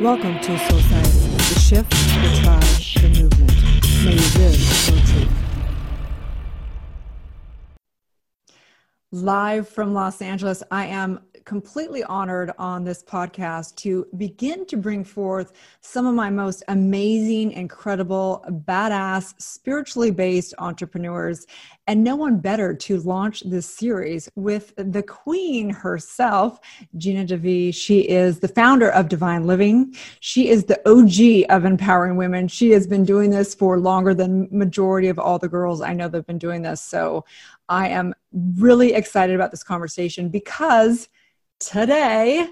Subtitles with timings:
[0.00, 3.52] Welcome to Soul Science, the shift, the tribe, the movement.
[4.04, 5.32] May you live your truth.
[9.10, 15.02] Live from Los Angeles, I am completely honored on this podcast to begin to bring
[15.02, 21.46] forth some of my most amazing, incredible, badass, spiritually based entrepreneurs.
[21.86, 26.60] And no one better to launch this series with the queen herself,
[26.98, 27.74] Gina DeVee.
[27.74, 29.94] She is the founder of Divine Living.
[30.20, 32.48] She is the OG of empowering women.
[32.48, 36.08] She has been doing this for longer than majority of all the girls I know
[36.08, 36.82] that have been doing this.
[36.82, 37.24] So
[37.70, 38.12] I am
[38.58, 41.08] really excited about this conversation because
[41.58, 42.48] today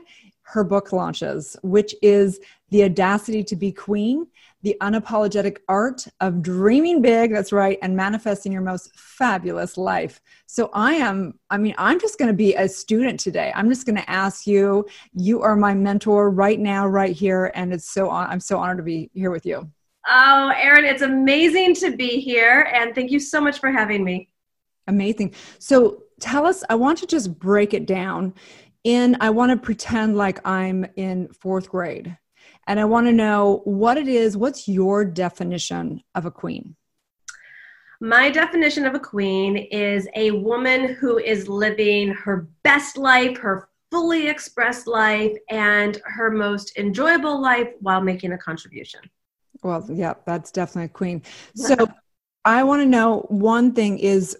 [0.46, 2.38] her book launches, which is
[2.70, 4.28] The Audacity to Be Queen
[4.62, 10.20] The Unapologetic Art of Dreaming Big, that's right, and Manifesting Your Most Fabulous Life.
[10.46, 13.52] So I am, I mean, I'm just going to be a student today.
[13.56, 14.86] I'm just going to ask you.
[15.14, 17.50] You are my mentor right now, right here.
[17.56, 19.68] And it's so, I'm so honored to be here with you.
[20.06, 22.70] Oh, Erin, it's amazing to be here.
[22.72, 24.28] And thank you so much for having me.
[24.86, 25.34] Amazing.
[25.58, 28.32] So tell us, I want to just break it down
[28.86, 32.16] in I want to pretend like I'm in fourth grade.
[32.68, 36.76] And I want to know what it is, what's your definition of a queen?
[38.00, 43.68] My definition of a queen is a woman who is living her best life, her
[43.90, 49.00] fully expressed life, and her most enjoyable life while making a contribution.
[49.64, 51.22] Well, yeah, that's definitely a queen.
[51.56, 51.74] So
[52.44, 54.36] I want to know one thing is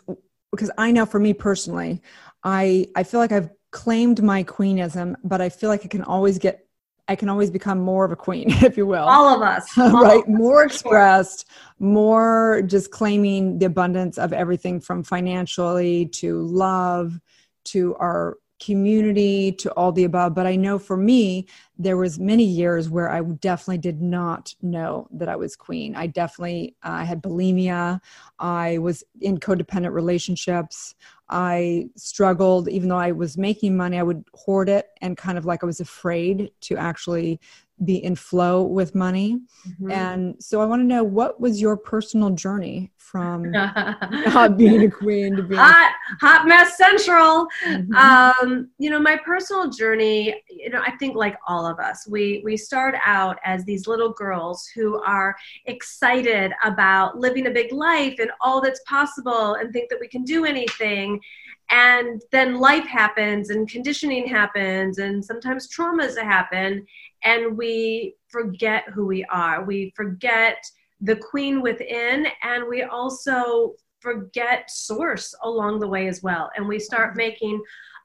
[0.52, 2.02] because I know for me personally,
[2.44, 6.38] I I feel like I've claimed my queenism, but I feel like I can always
[6.38, 6.66] get,
[7.08, 9.04] I can always become more of a queen, if you will.
[9.04, 9.66] All of us.
[9.78, 10.16] All right.
[10.16, 11.86] Of us, more expressed, sure.
[11.86, 17.20] more just claiming the abundance of everything from financially to love
[17.66, 21.46] to our community to all the above but i know for me
[21.78, 26.06] there was many years where i definitely did not know that i was queen i
[26.06, 28.00] definitely uh, had bulimia
[28.38, 30.94] i was in codependent relationships
[31.28, 35.44] i struggled even though i was making money i would hoard it and kind of
[35.44, 37.40] like i was afraid to actually
[37.84, 39.38] be in flow with money.
[39.68, 39.90] Mm-hmm.
[39.90, 44.90] And so I want to know what was your personal journey from not being a
[44.90, 47.46] queen to being hot, hot mess central.
[47.66, 47.94] Mm-hmm.
[47.94, 52.42] Um, you know, my personal journey, you know, I think like all of us, we
[52.44, 58.16] we start out as these little girls who are excited about living a big life
[58.18, 61.20] and all that's possible and think that we can do anything
[61.70, 66.86] and then life happens and conditioning happens and sometimes traumas happen
[67.24, 69.64] and we forget who we are.
[69.64, 70.64] We forget
[71.00, 76.50] the queen within, and we also forget source along the way as well.
[76.56, 77.18] And we start mm-hmm.
[77.18, 77.62] making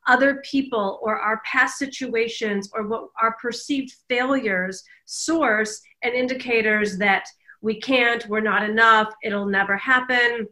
[0.07, 7.25] other people or our past situations or what our perceived failures source and indicators that
[7.61, 10.47] we can't, we're not enough, it'll never happen,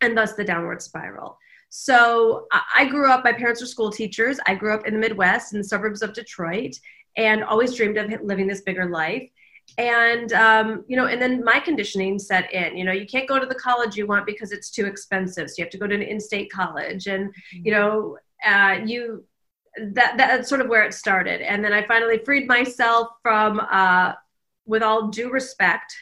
[0.00, 1.36] and thus the downward spiral.
[1.70, 4.38] So I grew up, my parents were school teachers.
[4.46, 6.78] I grew up in the Midwest in the suburbs of Detroit
[7.16, 9.28] and always dreamed of living this bigger life.
[9.76, 12.76] And um, you know and then my conditioning set in.
[12.76, 15.56] You know you can't go to the college you want because it's too expensive so
[15.58, 17.06] you have to go to an in-state college.
[17.06, 17.66] And mm-hmm.
[17.66, 19.24] you know uh, you
[19.92, 21.42] that that's sort of where it started.
[21.42, 24.14] And then i finally freed myself from uh,
[24.64, 25.94] with all due respect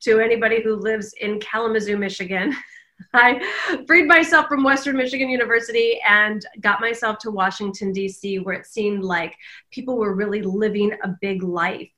[0.00, 2.54] to anybody who lives in kalamazoo michigan
[3.14, 8.66] I freed myself from Western Michigan University and got myself to Washington, D.C., where it
[8.66, 9.36] seemed like
[9.70, 11.90] people were really living a big life.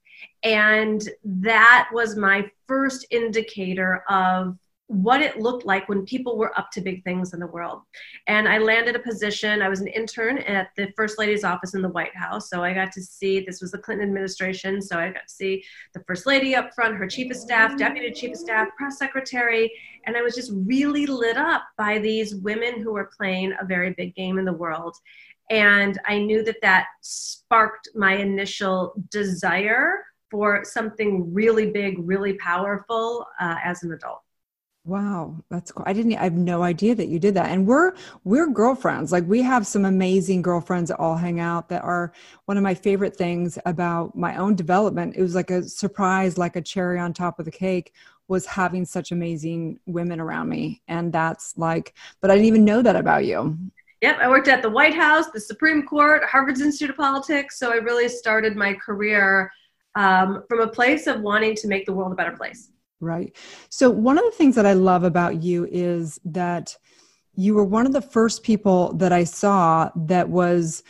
[0.42, 4.56] And that was my first indicator of
[4.88, 7.82] what it looked like when people were up to big things in the world.
[8.28, 11.82] And I landed a position, I was an intern at the First Lady's office in
[11.82, 12.48] the White House.
[12.48, 15.64] So I got to see, this was the Clinton administration, so I got to see
[15.92, 19.72] the First Lady up front, her chief of staff, deputy chief of staff, press secretary.
[20.06, 23.92] And I was just really lit up by these women who were playing a very
[23.94, 24.96] big game in the world.
[25.50, 33.26] And I knew that that sparked my initial desire for something really big, really powerful
[33.40, 34.20] uh, as an adult.
[34.86, 35.82] Wow, that's cool.
[35.84, 37.50] I didn't I have no idea that you did that.
[37.50, 39.10] And we're we're girlfriends.
[39.10, 42.12] Like we have some amazing girlfriends that all hang out that are
[42.44, 45.16] one of my favorite things about my own development.
[45.16, 47.94] It was like a surprise like a cherry on top of the cake
[48.28, 50.82] was having such amazing women around me.
[50.86, 53.58] And that's like but I didn't even know that about you.
[54.02, 57.72] Yep, I worked at the White House, the Supreme Court, Harvard's Institute of Politics, so
[57.72, 59.50] I really started my career
[59.96, 62.70] um, from a place of wanting to make the world a better place.
[63.00, 63.36] Right.
[63.68, 66.76] So, one of the things that I love about you is that
[67.34, 70.82] you were one of the first people that I saw that was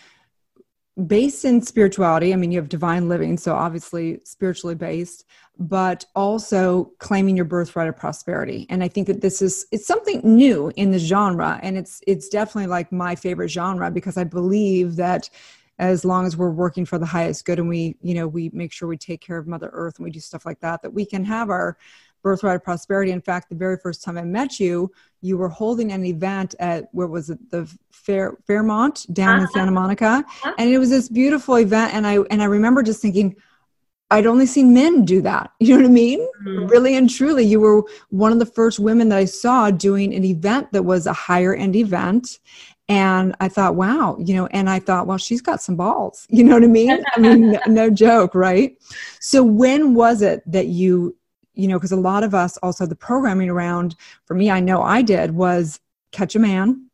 [1.06, 2.32] based in spirituality.
[2.32, 5.24] I mean, you have divine living, so obviously spiritually based,
[5.58, 8.66] but also claiming your birthright of prosperity.
[8.70, 12.28] And I think that this is it's something new in the genre, and it's it's
[12.28, 15.28] definitely like my favorite genre because I believe that
[15.78, 18.72] as long as we're working for the highest good and we you know we make
[18.72, 21.04] sure we take care of mother earth and we do stuff like that that we
[21.04, 21.76] can have our
[22.22, 24.90] birthright of prosperity in fact the very first time i met you
[25.20, 29.42] you were holding an event at where was it the Fair, fairmont down uh-huh.
[29.42, 30.54] in santa monica uh-huh.
[30.58, 33.36] and it was this beautiful event and i and i remember just thinking
[34.08, 35.50] I'd only seen men do that.
[35.60, 36.20] You know what I mean?
[36.20, 36.66] Mm-hmm.
[36.66, 40.24] Really and truly, you were one of the first women that I saw doing an
[40.24, 42.38] event that was a higher end event.
[42.88, 46.26] And I thought, wow, you know, and I thought, well, she's got some balls.
[46.36, 47.02] You know what I mean?
[47.14, 48.76] I mean, no, no joke, right?
[49.20, 51.16] So when was it that you
[51.56, 53.96] you know, because a lot of us also the programming around,
[54.26, 55.80] for me, I know I did, was
[56.12, 56.88] catch a man,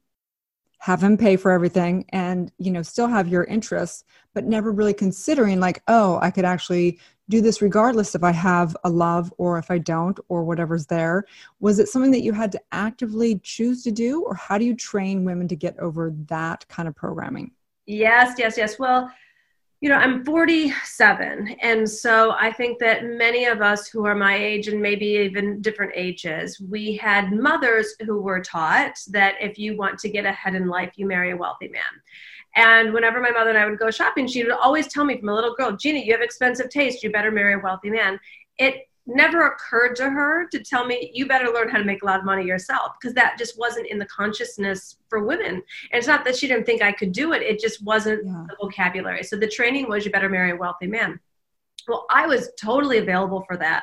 [0.78, 4.04] have him pay for everything, and, you know, still have your interests,
[4.34, 7.00] but never really considering, like, oh, I could actually
[7.32, 11.24] do this regardless if I have a love or if I don't or whatever's there.
[11.60, 14.76] Was it something that you had to actively choose to do, or how do you
[14.76, 17.50] train women to get over that kind of programming?
[17.86, 18.78] Yes, yes, yes.
[18.78, 19.10] Well,
[19.80, 21.56] you know, I'm 47.
[21.60, 25.60] And so I think that many of us who are my age and maybe even
[25.62, 30.54] different ages, we had mothers who were taught that if you want to get ahead
[30.54, 31.82] in life, you marry a wealthy man.
[32.54, 35.28] And whenever my mother and I would go shopping, she would always tell me from
[35.28, 37.02] a little girl, Gina, you have expensive taste.
[37.02, 38.20] You better marry a wealthy man.
[38.58, 42.06] It never occurred to her to tell me you better learn how to make a
[42.06, 45.62] lot of money yourself because that just wasn't in the consciousness for women and
[45.92, 48.44] it's not that she didn't think i could do it it just wasn't yeah.
[48.48, 51.18] the vocabulary so the training was you better marry a wealthy man
[51.88, 53.82] well i was totally available for that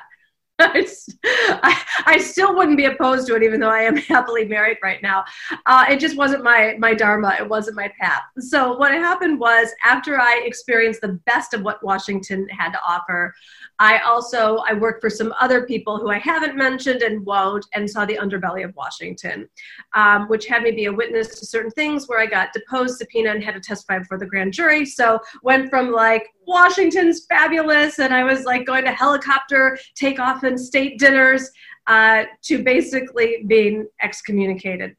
[1.23, 5.01] I, I, still wouldn't be opposed to it, even though I am happily married right
[5.01, 5.23] now.
[5.65, 7.35] Uh, it just wasn't my my dharma.
[7.39, 8.23] It wasn't my path.
[8.39, 13.33] So what happened was, after I experienced the best of what Washington had to offer,
[13.79, 17.89] I also I worked for some other people who I haven't mentioned and won't, and
[17.89, 19.47] saw the underbelly of Washington,
[19.93, 23.35] um, which had me be a witness to certain things where I got deposed, subpoenaed,
[23.35, 24.85] and had to testify before the grand jury.
[24.85, 30.59] So went from like Washington's fabulous, and I was like going to helicopter takeoff and
[30.59, 31.49] state dinners
[31.87, 34.95] uh, to basically being excommunicated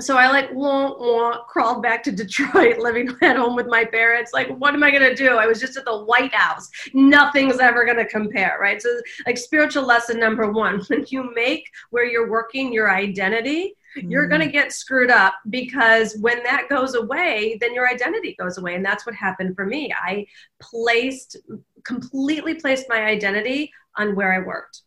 [0.00, 4.32] so I like wah, wah, crawled back to Detroit, living at home with my parents.
[4.32, 5.36] Like, what am I gonna do?
[5.36, 6.68] I was just at the White House.
[6.94, 8.80] Nothing's ever gonna compare, right?
[8.80, 8.88] So,
[9.26, 14.10] like, spiritual lesson number one: when you make where you're working your identity, mm.
[14.10, 18.74] you're gonna get screwed up because when that goes away, then your identity goes away,
[18.74, 19.92] and that's what happened for me.
[19.92, 20.26] I
[20.60, 21.36] placed
[21.84, 24.82] completely placed my identity on where I worked.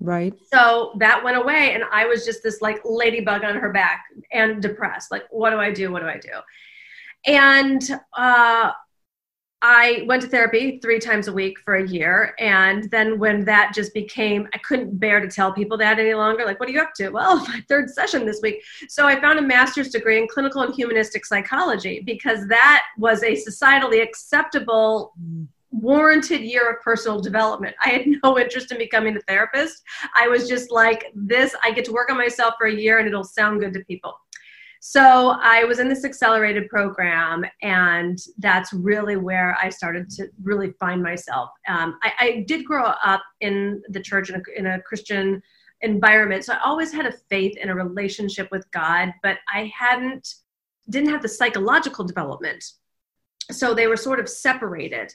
[0.00, 0.32] Right.
[0.52, 4.62] So that went away, and I was just this like ladybug on her back and
[4.62, 5.10] depressed.
[5.10, 5.90] Like, what do I do?
[5.90, 6.30] What do I do?
[7.26, 7.82] And
[8.16, 8.70] uh,
[9.60, 12.34] I went to therapy three times a week for a year.
[12.38, 16.44] And then when that just became, I couldn't bear to tell people that any longer.
[16.44, 17.08] Like, what are you up to?
[17.08, 18.62] Well, my third session this week.
[18.88, 23.32] So I found a master's degree in clinical and humanistic psychology because that was a
[23.32, 25.12] societally acceptable.
[25.70, 27.76] Warranted year of personal development.
[27.84, 29.82] I had no interest in becoming a therapist.
[30.14, 33.06] I was just like, this, I get to work on myself for a year and
[33.06, 34.14] it'll sound good to people.
[34.80, 40.72] So I was in this accelerated program, and that's really where I started to really
[40.78, 41.50] find myself.
[41.66, 45.42] Um, I, I, did grow up in the church in a, in a Christian
[45.80, 50.28] environment, so I always had a faith in a relationship with God, but I hadn't
[50.90, 52.64] didn't have the psychological development.
[53.50, 55.12] So they were sort of separated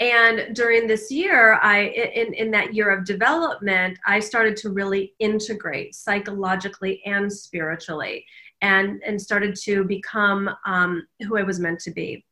[0.00, 5.14] and during this year i in, in that year of development i started to really
[5.18, 8.24] integrate psychologically and spiritually
[8.62, 12.24] and and started to become um, who i was meant to be.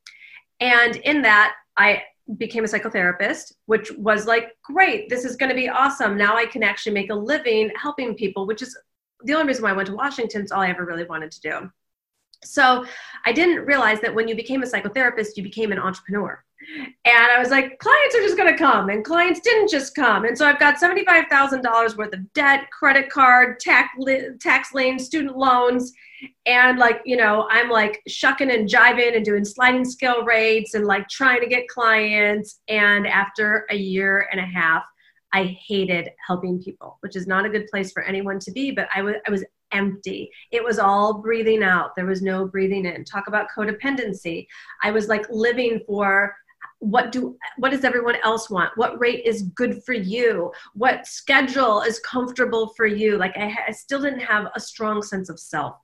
[0.61, 2.03] And in that i
[2.37, 6.17] became a psychotherapist which was like great this is going to be awesome.
[6.17, 8.77] Now i can actually make a living helping people which is
[9.25, 11.41] the only reason why i went to washington is all i ever really wanted to
[11.41, 11.71] do.
[12.45, 12.85] So
[13.25, 16.43] i didn't realize that when you became a psychotherapist you became an entrepreneur
[17.05, 20.25] and I was like, clients are just going to come, and clients didn't just come.
[20.25, 23.91] And so I've got $75,000 worth of debt, credit card, tax,
[24.41, 25.93] tax lien, student loans.
[26.47, 30.85] And like, you know, I'm like shucking and jiving and doing sliding scale rates and
[30.85, 32.61] like trying to get clients.
[32.69, 34.83] And after a year and a half,
[35.33, 38.89] I hated helping people, which is not a good place for anyone to be, but
[38.95, 40.31] I was, I was empty.
[40.51, 41.95] It was all breathing out.
[41.95, 43.05] There was no breathing in.
[43.05, 44.47] Talk about codependency.
[44.83, 46.35] I was like living for
[46.81, 51.81] what do what does everyone else want what rate is good for you what schedule
[51.83, 55.77] is comfortable for you like I, I still didn't have a strong sense of self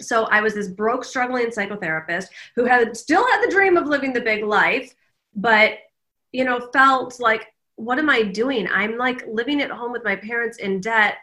[0.00, 4.12] So I was this broke, struggling psychotherapist who had still had the dream of living
[4.12, 4.94] the big life,
[5.34, 5.74] but
[6.32, 7.46] you know, felt like,
[7.76, 8.68] what am I doing?
[8.72, 11.16] I'm like living at home with my parents in debt.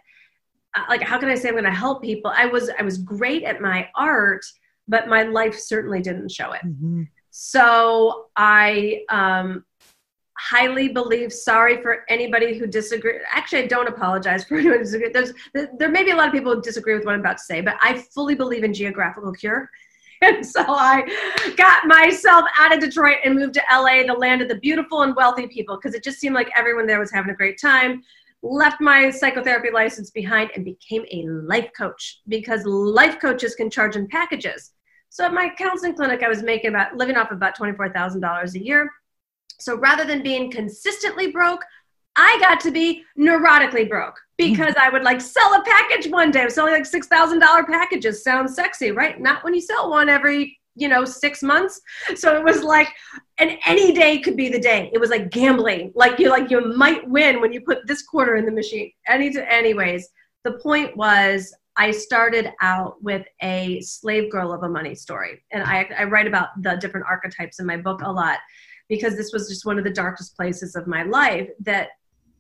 [0.76, 2.32] Uh, like, how can I say I'm going to help people?
[2.36, 4.44] I was I was great at my art,
[4.88, 6.62] but my life certainly didn't show it.
[6.66, 7.04] Mm-hmm.
[7.40, 9.64] So I um,
[10.40, 15.10] highly believe sorry for anybody who disagree actually i don't apologize for anyone who disagree
[15.12, 15.34] there's
[15.78, 17.60] there may be a lot of people who disagree with what i'm about to say
[17.60, 19.70] but i fully believe in geographical cure.
[20.22, 21.04] And so i
[21.58, 25.16] got myself out of detroit and moved to la the land of the beautiful and
[25.16, 28.02] wealthy people because it just seemed like everyone there was having a great time.
[28.42, 33.96] Left my psychotherapy license behind and became a life coach because life coaches can charge
[33.96, 34.72] in packages
[35.18, 38.90] so at my counseling clinic i was making about living off about $24000 a year
[39.60, 41.64] so rather than being consistently broke,
[42.16, 44.82] I got to be neurotically broke because hmm.
[44.82, 46.42] I would like sell a package one day.
[46.42, 48.24] I was selling like six thousand dollar packages.
[48.24, 49.20] Sounds sexy, right?
[49.20, 51.80] Not when you sell one every you know six months.
[52.16, 52.90] So it was like,
[53.38, 54.90] and any day could be the day.
[54.94, 55.92] It was like gambling.
[55.96, 58.92] Like you like you might win when you put this quarter in the machine.
[59.08, 60.10] Any anyways,
[60.44, 65.64] the point was I started out with a slave girl of a money story, and
[65.64, 68.40] I I write about the different archetypes in my book a lot
[68.90, 71.90] because this was just one of the darkest places of my life that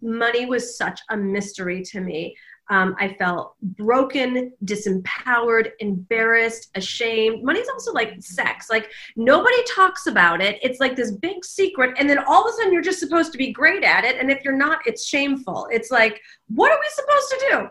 [0.01, 2.35] money was such a mystery to me.
[2.69, 7.43] Um, I felt broken, disempowered, embarrassed, ashamed.
[7.43, 8.69] Money's also like sex.
[8.69, 10.59] Like nobody talks about it.
[10.61, 11.95] It's like this big secret.
[11.97, 14.17] And then all of a sudden you're just supposed to be great at it.
[14.17, 15.67] And if you're not, it's shameful.
[15.71, 16.21] It's like,
[16.53, 17.67] what are we supposed to do?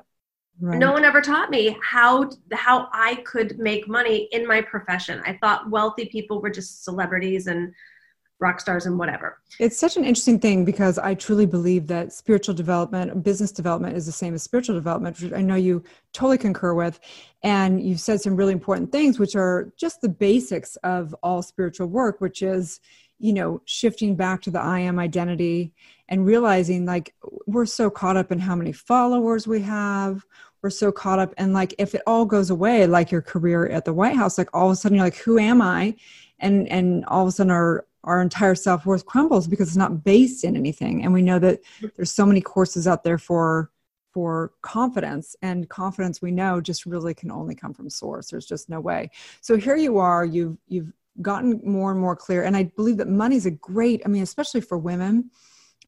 [0.60, 0.78] Right.
[0.78, 5.22] No one ever taught me how how I could make money in my profession.
[5.26, 7.74] I thought wealthy people were just celebrities and
[8.38, 9.38] rock stars and whatever.
[9.58, 14.04] It's such an interesting thing because I truly believe that spiritual development, business development is
[14.04, 15.82] the same as spiritual development, which I know you
[16.12, 17.00] totally concur with.
[17.42, 21.86] And you've said some really important things, which are just the basics of all spiritual
[21.86, 22.80] work, which is,
[23.18, 25.72] you know, shifting back to the I am identity
[26.08, 27.14] and realizing like
[27.46, 30.24] we're so caught up in how many followers we have.
[30.62, 33.84] We're so caught up and like if it all goes away, like your career at
[33.84, 35.94] the White House, like all of a sudden you're like, who am I?
[36.38, 40.44] And and all of a sudden our our entire self-worth crumbles because it's not based
[40.44, 41.04] in anything.
[41.04, 41.60] And we know that
[41.96, 43.70] there's so many courses out there for
[44.12, 45.36] for confidence.
[45.42, 48.30] And confidence we know just really can only come from source.
[48.30, 49.10] There's just no way.
[49.40, 50.24] So here you are.
[50.24, 50.92] You've you've
[51.22, 54.22] gotten more and more clear and i believe that money is a great i mean
[54.22, 55.30] especially for women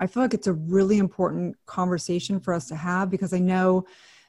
[0.01, 3.85] i feel like it's a really important conversation for us to have because i know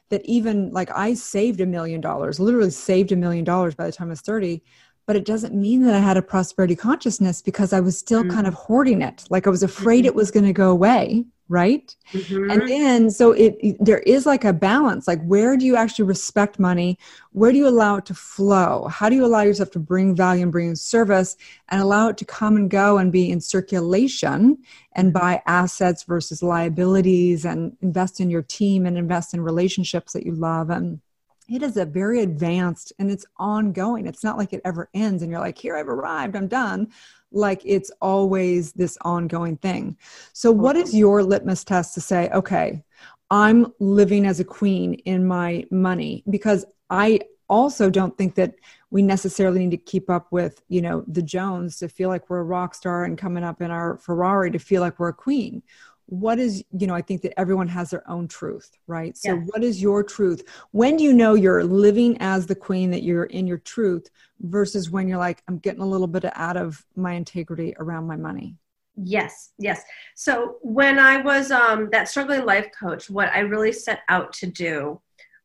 [0.09, 3.91] that even like i saved a million dollars literally saved a million dollars by the
[3.91, 4.61] time i was 30
[5.09, 8.29] but it doesn't mean that I had a prosperity consciousness because I was still mm-hmm.
[8.29, 9.25] kind of hoarding it.
[9.31, 10.09] Like I was afraid mm-hmm.
[10.09, 11.25] it was going to go away.
[11.51, 11.95] Right.
[12.13, 12.51] Mm-hmm.
[12.51, 15.07] And then, so it, there is like a balance.
[15.07, 16.99] Like, where do you actually respect money?
[17.31, 18.87] Where do you allow it to flow?
[18.87, 21.37] How do you allow yourself to bring value and bring service
[21.69, 24.59] and allow it to come and go and be in circulation
[24.93, 30.27] and buy assets versus liabilities and invest in your team and invest in relationships that
[30.27, 31.01] you love and
[31.49, 34.05] it is a very advanced and it's ongoing.
[34.05, 36.89] It's not like it ever ends and you're like, here, I've arrived, I'm done.
[37.31, 39.97] Like it's always this ongoing thing.
[40.33, 42.83] So, what is your litmus test to say, okay,
[43.29, 46.23] I'm living as a queen in my money?
[46.29, 48.55] Because I also don't think that
[48.91, 52.39] we necessarily need to keep up with, you know, the Jones to feel like we're
[52.39, 55.61] a rock star and coming up in our Ferrari to feel like we're a queen
[56.09, 59.15] what is you know i think that everyone has their own truth right?
[59.15, 59.47] So yes.
[59.51, 60.43] what is your truth?
[60.71, 64.09] When do you know you're living as the queen that you're in your truth
[64.41, 68.15] versus when you're like i'm getting a little bit out of my integrity around my
[68.15, 68.55] money
[68.95, 69.83] yes yes.
[70.15, 74.47] So when i was um, that struggling life coach what i really set out to
[74.47, 74.99] do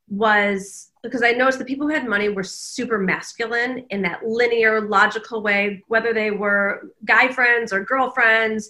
[0.08, 4.80] was because I noticed the people who had money were super masculine in that linear,
[4.82, 8.68] logical way, whether they were guy friends or girlfriends,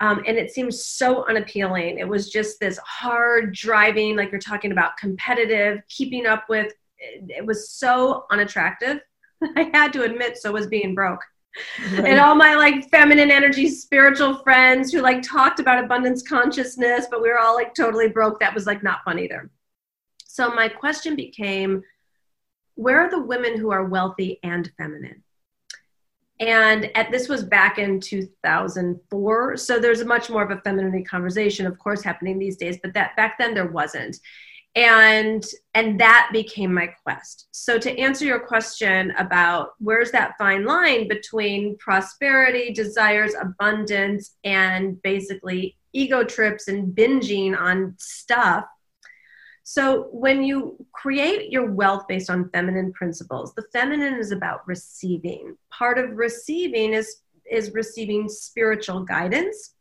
[0.00, 1.98] um, and it seemed so unappealing.
[1.98, 6.72] It was just this hard driving, like you're talking about, competitive, keeping up with.
[6.98, 9.00] It was so unattractive.
[9.56, 11.20] I had to admit, so was being broke.
[11.92, 12.06] Right.
[12.06, 17.22] And all my like feminine energy, spiritual friends who like talked about abundance consciousness, but
[17.22, 18.40] we were all like totally broke.
[18.40, 19.50] That was like not fun either.
[20.26, 21.82] So my question became
[22.74, 25.22] where are the women who are wealthy and feminine?
[26.40, 31.04] And at, this was back in 2004 so there's a much more of a femininity
[31.04, 34.16] conversation of course happening these days but that back then there wasn't.
[34.76, 37.46] And and that became my quest.
[37.52, 45.00] So to answer your question about where's that fine line between prosperity desires abundance and
[45.02, 48.64] basically ego trips and binging on stuff
[49.64, 55.56] So when you create your wealth based on feminine principles, the feminine is about receiving.
[55.70, 59.74] Part of receiving is is receiving spiritual guidance.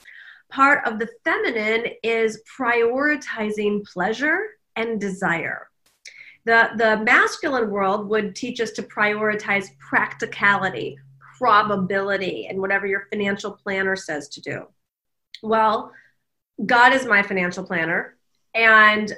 [0.50, 4.40] Part of the feminine is prioritizing pleasure
[4.76, 5.70] and desire.
[6.46, 10.98] The, the masculine world would teach us to prioritize practicality,
[11.38, 14.68] probability, and whatever your financial planner says to do.
[15.42, 15.94] Well,
[16.66, 18.18] God is my financial planner,
[18.54, 19.12] and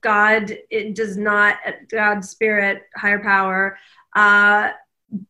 [0.00, 1.56] God it does not,
[1.90, 3.78] God's spirit, higher power,
[4.14, 4.70] uh,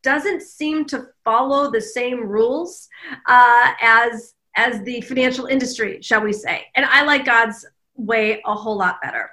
[0.02, 2.88] doesn't seem to follow the same rules
[3.26, 6.64] uh, as as the financial industry, shall we say?
[6.75, 9.30] And I like God's way a whole lot better.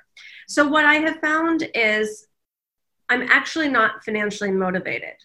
[0.48, 2.27] So what I have found is
[3.10, 5.15] I'm actually not financially motivated,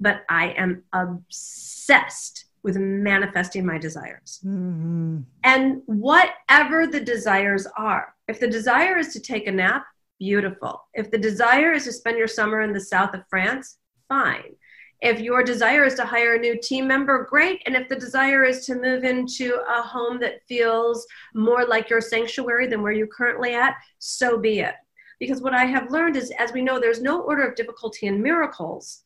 [0.00, 4.40] but I am obsessed with manifesting my desires.
[4.44, 5.20] Mm-hmm.
[5.44, 9.84] And whatever the desires are, if the desire is to take a nap,
[10.18, 10.82] beautiful.
[10.94, 13.78] If the desire is to spend your summer in the south of France,
[14.08, 14.54] fine.
[15.00, 17.60] If your desire is to hire a new team member, great.
[17.66, 22.00] And if the desire is to move into a home that feels more like your
[22.00, 24.74] sanctuary than where you're currently at, so be it.
[25.20, 28.22] Because what I have learned is, as we know, there's no order of difficulty in
[28.22, 29.02] miracles.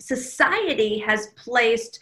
[0.00, 2.00] Society has placed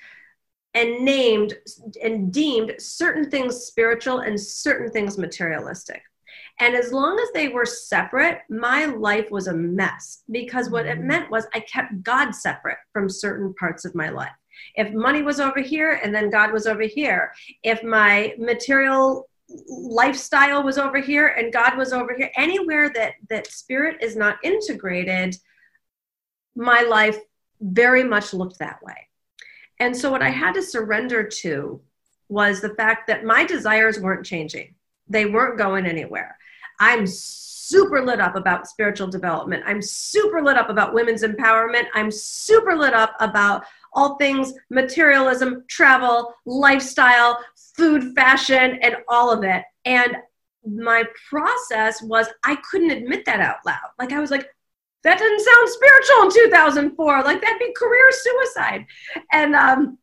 [0.74, 1.54] and named
[2.02, 6.02] and deemed certain things spiritual and certain things materialistic.
[6.58, 10.98] And as long as they were separate, my life was a mess because what it
[10.98, 11.08] mm-hmm.
[11.08, 14.32] meant was I kept God separate from certain parts of my life.
[14.74, 17.32] If money was over here and then God was over here,
[17.62, 19.28] if my material
[19.68, 24.38] lifestyle was over here and God was over here, anywhere that that spirit is not
[24.42, 25.36] integrated,
[26.54, 27.18] my life
[27.60, 29.08] very much looked that way.
[29.78, 31.80] And so what I had to surrender to
[32.28, 34.74] was the fact that my desires weren't changing.
[35.08, 36.36] They weren't going anywhere.
[36.80, 39.64] I'm super lit up about spiritual development.
[39.66, 41.86] I'm super lit up about women's empowerment.
[41.94, 47.38] I'm super lit up about all things materialism, travel, lifestyle,
[47.76, 49.64] food, fashion, and all of it.
[49.84, 50.16] And
[50.64, 53.90] my process was I couldn't admit that out loud.
[53.98, 54.48] Like I was like,
[55.02, 57.22] that doesn't sound spiritual in 2004.
[57.22, 58.86] Like that'd be career suicide.
[59.32, 59.98] And um,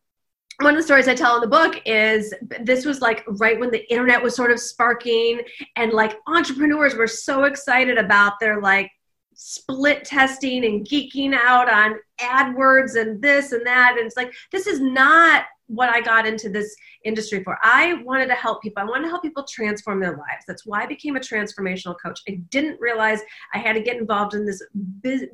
[0.60, 3.72] one of the stories I tell in the book is this was like right when
[3.72, 5.42] the internet was sort of sparking,
[5.76, 8.92] and like entrepreneurs were so excited about their like
[9.36, 13.96] split testing and geeking out on AdWords and this and that.
[13.98, 17.58] And it's like, this is not what I got into this industry for.
[17.64, 18.84] I wanted to help people.
[18.84, 20.46] I wanted to help people transform their lives.
[20.48, 22.20] That's why I became a transformational coach.
[22.28, 23.22] I didn't realize
[23.54, 24.62] I had to get involved in this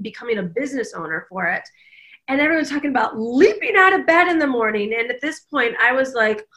[0.01, 1.63] becoming a business owner for it
[2.29, 4.93] and everyone's talking about leaping out of bed in the morning.
[4.93, 6.47] And at this point, I was like,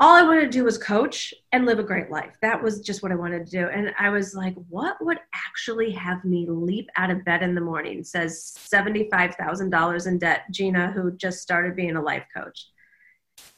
[0.00, 2.34] all I wanted to do was coach and live a great life.
[2.42, 3.68] That was just what I wanted to do.
[3.68, 7.60] And I was like, what would actually have me leap out of bed in the
[7.60, 8.02] morning?
[8.02, 12.66] Says $75,000 in debt, Gina, who just started being a life coach.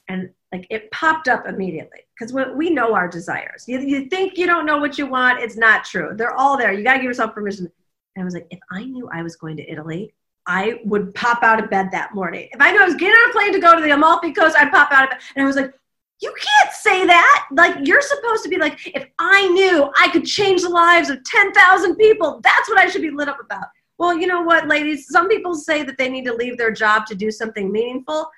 [0.09, 3.65] And like it popped up immediately because we know our desires.
[3.67, 6.11] You, you think you don't know what you want, it's not true.
[6.15, 6.73] They're all there.
[6.73, 7.73] You got to give yourself permission.
[8.17, 10.13] And I was like, if I knew I was going to Italy,
[10.47, 12.49] I would pop out of bed that morning.
[12.53, 14.57] If I knew I was getting on a plane to go to the Amalfi Coast,
[14.59, 15.21] I'd pop out of bed.
[15.37, 15.73] And I was like,
[16.21, 17.49] you can't say that.
[17.53, 21.23] Like, you're supposed to be like, if I knew I could change the lives of
[21.25, 23.67] 10,000 people, that's what I should be lit up about.
[23.99, 25.09] Well, you know what, ladies?
[25.09, 28.29] Some people say that they need to leave their job to do something meaningful.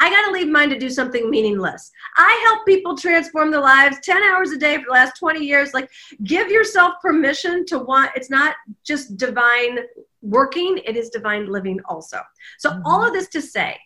[0.00, 1.90] I got to leave mine to do something meaningless.
[2.16, 5.72] I help people transform their lives 10 hours a day for the last 20 years.
[5.72, 5.88] Like,
[6.24, 9.78] give yourself permission to want, it's not just divine
[10.24, 12.20] working, it is divine living also.
[12.58, 12.82] So, mm-hmm.
[12.84, 13.76] all of this to say,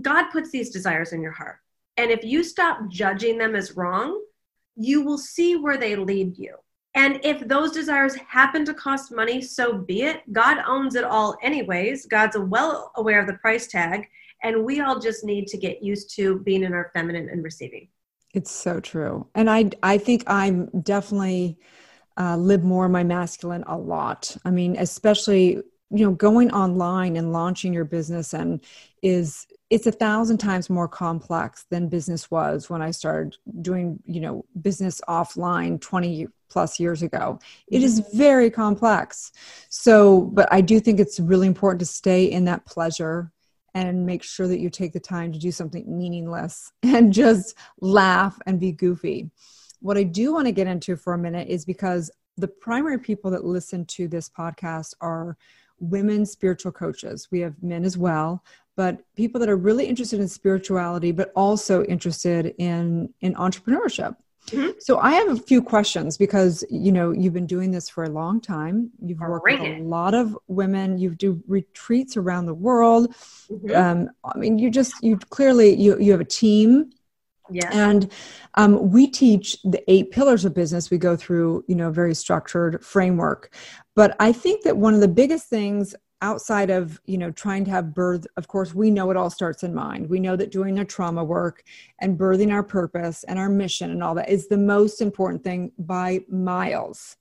[0.00, 1.56] God puts these desires in your heart.
[1.96, 4.22] And if you stop judging them as wrong,
[4.76, 6.56] you will see where they lead you.
[6.94, 10.22] And if those desires happen to cost money, so be it.
[10.32, 12.06] God owns it all, anyways.
[12.06, 14.08] God's well aware of the price tag.
[14.42, 17.88] And we all just need to get used to being in our feminine and receiving.
[18.32, 19.26] It's so true.
[19.34, 21.58] And I, I think I'm definitely
[22.20, 24.36] uh, live more my masculine a lot.
[24.44, 28.60] I mean, especially you know going online and launching your business and
[29.02, 34.20] is it's a thousand times more complex than business was when I started doing you
[34.20, 37.38] know business offline 20 plus years ago.
[37.68, 38.18] It is mm-hmm.
[38.18, 39.32] very complex.
[39.68, 43.32] So, but I do think it's really important to stay in that pleasure
[43.72, 48.38] and make sure that you take the time to do something meaningless and just laugh
[48.46, 49.30] and be goofy.
[49.80, 53.30] What I do want to get into for a minute is because the primary people
[53.30, 55.36] that listen to this podcast are
[55.78, 57.28] women spiritual coaches.
[57.30, 58.44] We have men as well,
[58.76, 64.16] but people that are really interested in spirituality, but also interested in, in entrepreneurship.
[64.46, 64.70] Mm-hmm.
[64.78, 68.08] So I have a few questions because you know you've been doing this for a
[68.08, 68.90] long time.
[69.00, 70.98] You've worked with a lot of women.
[70.98, 73.14] You do retreats around the world.
[73.50, 73.76] Mm-hmm.
[73.76, 76.90] Um, I mean, you just you clearly you you have a team.
[77.50, 77.70] Yeah.
[77.72, 78.10] And
[78.54, 80.90] um, we teach the eight pillars of business.
[80.90, 83.54] We go through you know a very structured framework.
[83.94, 87.70] But I think that one of the biggest things outside of you know trying to
[87.70, 90.74] have birth of course we know it all starts in mind we know that doing
[90.74, 91.62] the trauma work
[92.00, 95.72] and birthing our purpose and our mission and all that is the most important thing
[95.78, 97.16] by miles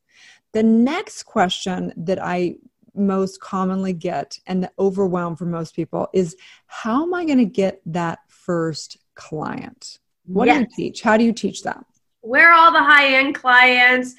[0.52, 2.56] the next question that i
[2.96, 6.36] most commonly get and the overwhelm for most people is
[6.68, 10.58] how am i going to get that first client what yes.
[10.58, 11.84] do you teach how do you teach that
[12.22, 14.16] where are all the high end clients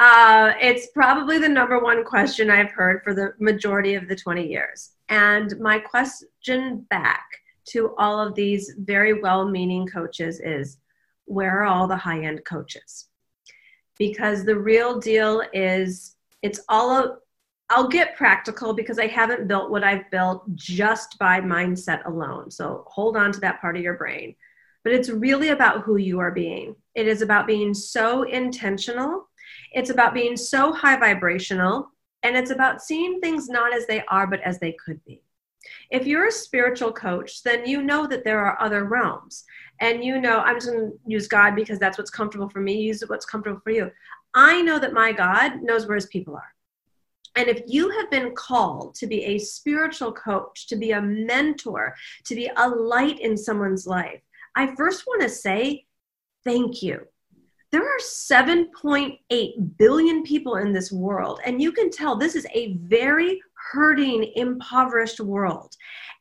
[0.00, 4.48] uh, it's probably the number one question I've heard for the majority of the 20
[4.48, 4.92] years.
[5.10, 7.26] And my question back
[7.66, 10.78] to all of these very well meaning coaches is
[11.26, 13.08] where are all the high end coaches?
[13.98, 17.18] Because the real deal is it's all a,
[17.68, 22.50] I'll get practical because I haven't built what I've built just by mindset alone.
[22.50, 24.34] So hold on to that part of your brain.
[24.84, 26.74] But it's really about who you are being.
[26.94, 29.28] It is about being so intentional
[29.72, 31.90] it's about being so high vibrational,
[32.22, 35.22] and it's about seeing things not as they are, but as they could be.
[35.90, 39.44] If you're a spiritual coach, then you know that there are other realms.
[39.80, 42.80] And you know, I'm just going to use God because that's what's comfortable for me.
[42.80, 43.90] Use what's comfortable for you.
[44.34, 46.54] I know that my God knows where his people are.
[47.36, 51.94] And if you have been called to be a spiritual coach, to be a mentor,
[52.24, 54.20] to be a light in someone's life,
[54.56, 55.86] I first want to say
[56.44, 57.06] thank you.
[57.72, 59.18] There are 7.8
[59.78, 63.40] billion people in this world and you can tell this is a very
[63.72, 65.76] hurting impoverished world.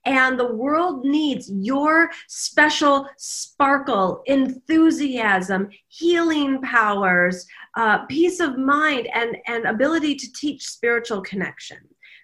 [0.06, 9.38] And the world needs your special sparkle enthusiasm healing powers uh, peace of mind and
[9.48, 11.78] and ability to teach spiritual connection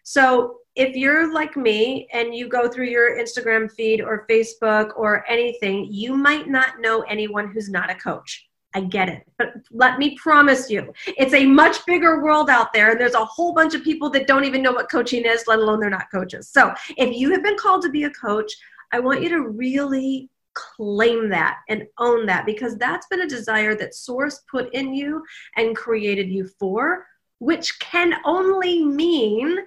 [0.07, 5.25] so if you're like me and you go through your Instagram feed or Facebook or
[5.27, 8.47] anything, you might not know anyone who's not a coach.
[8.75, 9.23] I get it.
[9.39, 13.25] But let me promise you, it's a much bigger world out there, and there's a
[13.25, 16.11] whole bunch of people that don't even know what coaching is, let alone they're not
[16.11, 16.49] coaches.
[16.49, 18.51] So if you have been called to be a coach,
[18.91, 23.75] I want you to really claim that and own that because that's been a desire
[23.75, 25.23] that Source put in you
[25.55, 27.07] and created you for,
[27.39, 29.57] which can only mean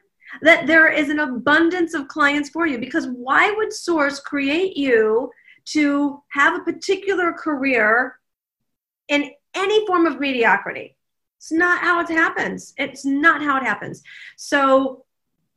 [0.42, 2.78] that there is an abundance of clients for you.
[2.78, 5.30] Because why would Source create you
[5.66, 8.18] to have a particular career
[9.08, 10.96] in any form of mediocrity.
[11.38, 12.74] It's not how it happens.
[12.78, 14.02] It's not how it happens.
[14.36, 15.04] So,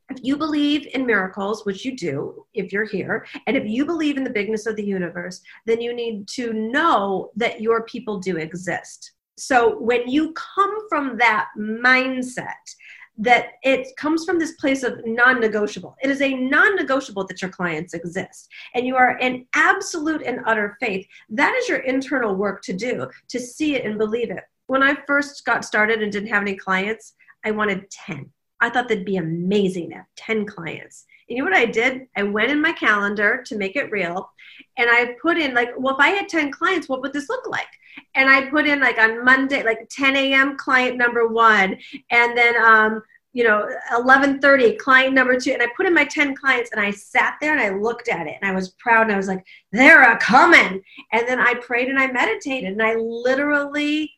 [0.09, 4.17] if you believe in miracles, which you do if you're here, and if you believe
[4.17, 8.35] in the bigness of the universe, then you need to know that your people do
[8.35, 9.13] exist.
[9.37, 12.75] So, when you come from that mindset,
[13.17, 15.95] that it comes from this place of non-negotiable.
[16.01, 18.49] It is a non-negotiable that your clients exist.
[18.73, 21.05] And you are in absolute and utter faith.
[21.29, 24.43] That is your internal work to do, to see it and believe it.
[24.67, 28.29] When I first got started and didn't have any clients, I wanted 10.
[28.61, 31.05] I thought that'd be amazing to have 10 clients.
[31.27, 32.07] And you know what I did?
[32.15, 34.29] I went in my calendar to make it real
[34.77, 37.47] and I put in like, well, if I had 10 clients, what would this look
[37.47, 37.67] like?
[38.15, 40.57] And I put in like on Monday, like 10 a.m.
[40.57, 41.77] client number one,
[42.09, 43.01] and then um,
[43.33, 46.91] you know 11:30 client number two, and I put in my 10 clients, and I
[46.91, 49.45] sat there and I looked at it, and I was proud, and I was like,
[49.71, 54.11] they're a coming, and then I prayed and I meditated, and I literally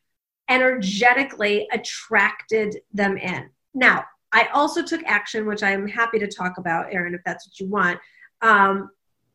[0.50, 3.50] energetically attracted them in.
[3.74, 7.60] Now, I also took action, which I'm happy to talk about, Erin, if that's what
[7.60, 8.00] you want.
[8.42, 8.90] Um,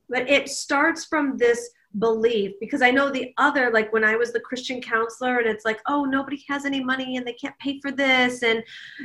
[0.09, 4.33] but it starts from this belief because I know the other, like when I was
[4.33, 7.81] the Christian counselor, and it's like, oh, nobody has any money and they can't pay
[7.81, 8.63] for this, and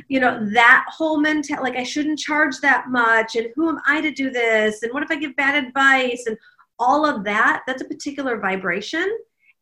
[0.08, 4.00] you know that whole mentality, like I shouldn't charge that much, and who am I
[4.00, 6.36] to do this, and what if I give bad advice, and
[6.78, 7.62] all of that.
[7.66, 9.06] That's a particular vibration,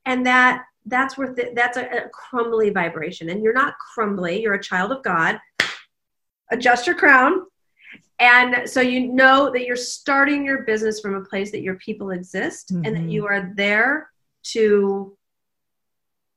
[0.06, 1.54] and that that's worth it.
[1.54, 4.42] That's a, a crumbly vibration, and you're not crumbly.
[4.42, 5.38] You're a child of God.
[6.50, 7.46] Adjust your crown
[8.22, 12.10] and so you know that you're starting your business from a place that your people
[12.10, 12.84] exist mm-hmm.
[12.84, 13.08] and that mm-hmm.
[13.08, 14.08] you are there
[14.44, 15.16] to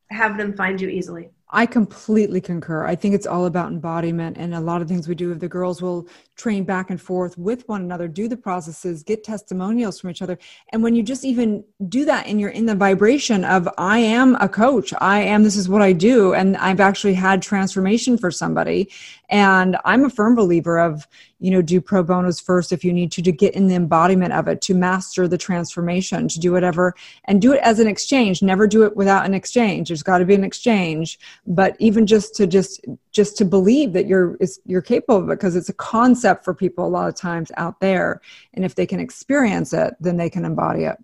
[0.09, 2.85] have them find you easily I completely concur.
[2.85, 5.31] I think it's all about embodiment, and a lot of things we do.
[5.31, 9.23] If the girls will train back and forth with one another, do the processes, get
[9.23, 10.37] testimonials from each other,
[10.73, 14.35] and when you just even do that, and you're in the vibration of "I am
[14.41, 18.31] a coach," "I am this is what I do," and I've actually had transformation for
[18.31, 18.89] somebody,
[19.29, 21.07] and I'm a firm believer of
[21.39, 24.33] you know do pro bonos first if you need to to get in the embodiment
[24.33, 28.41] of it, to master the transformation, to do whatever, and do it as an exchange.
[28.41, 29.87] Never do it without an exchange.
[29.87, 34.07] There's got to be an exchange but even just to just just to believe that
[34.07, 37.51] you're you're capable of it because it's a concept for people a lot of times
[37.57, 38.21] out there.
[38.53, 40.97] And if they can experience it then they can embody it.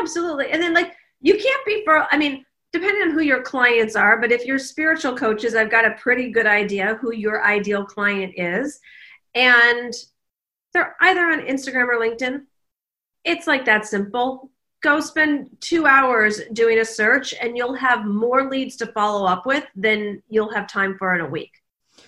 [0.00, 0.50] Absolutely.
[0.50, 4.20] And then like you can't be for i mean depending on who your clients are
[4.20, 8.34] but if you're spiritual coaches i've got a pretty good idea who your ideal client
[8.36, 8.80] is.
[9.34, 9.94] And
[10.74, 12.42] they're either on instagram or linkedin.
[13.24, 14.51] It's like that simple
[14.82, 19.46] go spend two hours doing a search and you'll have more leads to follow up
[19.46, 21.52] with than you'll have time for in a week.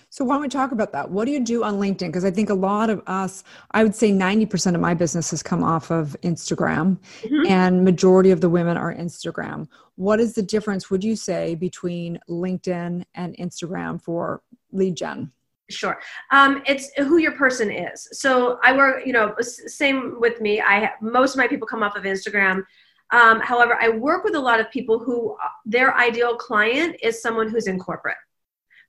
[0.09, 1.09] So why don't we talk about that?
[1.11, 2.07] What do you do on LinkedIn?
[2.07, 5.43] Because I think a lot of us, I would say 90% of my business has
[5.43, 7.47] come off of Instagram mm-hmm.
[7.47, 9.67] and majority of the women are Instagram.
[9.95, 15.31] What is the difference, would you say, between LinkedIn and Instagram for lead gen?
[15.69, 15.99] Sure.
[16.31, 18.07] Um, it's who your person is.
[18.11, 20.61] So I work, you know, same with me.
[20.61, 22.63] I most of my people come off of Instagram.
[23.11, 27.21] Um, however, I work with a lot of people who uh, their ideal client is
[27.21, 28.17] someone who's in corporate.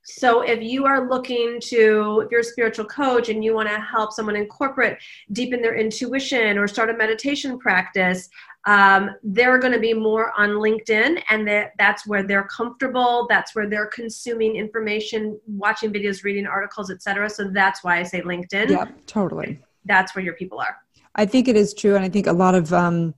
[0.08, 3.80] So if you are looking to, if you're a spiritual coach and you want to
[3.80, 4.98] help someone in corporate
[5.32, 8.28] deepen their intuition or start a meditation practice,
[8.66, 13.26] um, they're going to be more on LinkedIn, and that, that's where they're comfortable.
[13.30, 17.30] That's where they're consuming information, watching videos, reading articles, etc.
[17.30, 18.70] So that's why I say LinkedIn.
[18.70, 19.60] Yeah, totally.
[19.84, 20.76] That's where your people are.
[21.14, 23.14] I think it is true, and I think a lot of um,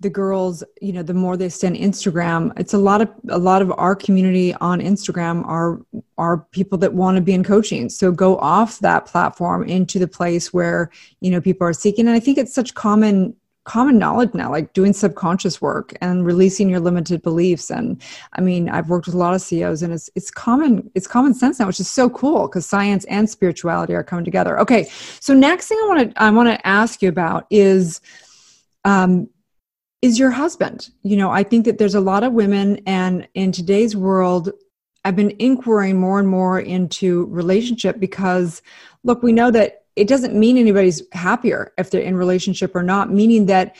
[0.00, 3.38] the girls, you know, the more they stay on Instagram, it's a lot of a
[3.38, 5.80] lot of our community on Instagram are
[6.18, 7.88] are people that want to be in coaching.
[7.88, 12.14] So go off that platform into the place where you know people are seeking, and
[12.14, 13.34] I think it's such common
[13.66, 17.70] common knowledge now like doing subconscious work and releasing your limited beliefs.
[17.70, 18.00] And
[18.34, 21.34] i mean i've worked with a lot of ceos and it's it's common it's common
[21.34, 24.58] sense now which is so cool because science and spirituality are coming together.
[24.60, 24.88] Okay
[25.20, 28.00] so next thing i want to i want to ask you about is
[28.84, 29.28] um
[30.02, 30.90] is your husband?
[31.02, 34.52] You know i think that there's a lot of women and in today's world
[35.04, 38.62] i've been inquiring more and more into relationship because
[39.02, 43.10] look we know that it doesn't mean anybody's happier if they're in relationship or not
[43.10, 43.74] meaning that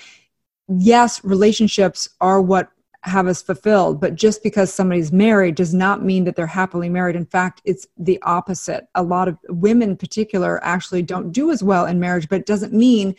[0.68, 2.70] yes relationships are what
[3.02, 7.14] have us fulfilled but just because somebody's married does not mean that they're happily married.
[7.14, 8.88] In fact it's the opposite.
[8.96, 12.46] A lot of women in particular actually don't do as well in marriage but it
[12.46, 13.14] doesn't mean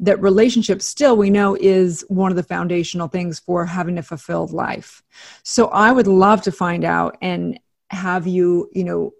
[0.00, 4.52] that relationship still we know is one of the foundational things for having a fulfilled
[4.52, 5.02] life.
[5.42, 9.12] So i would love to find out and have you you know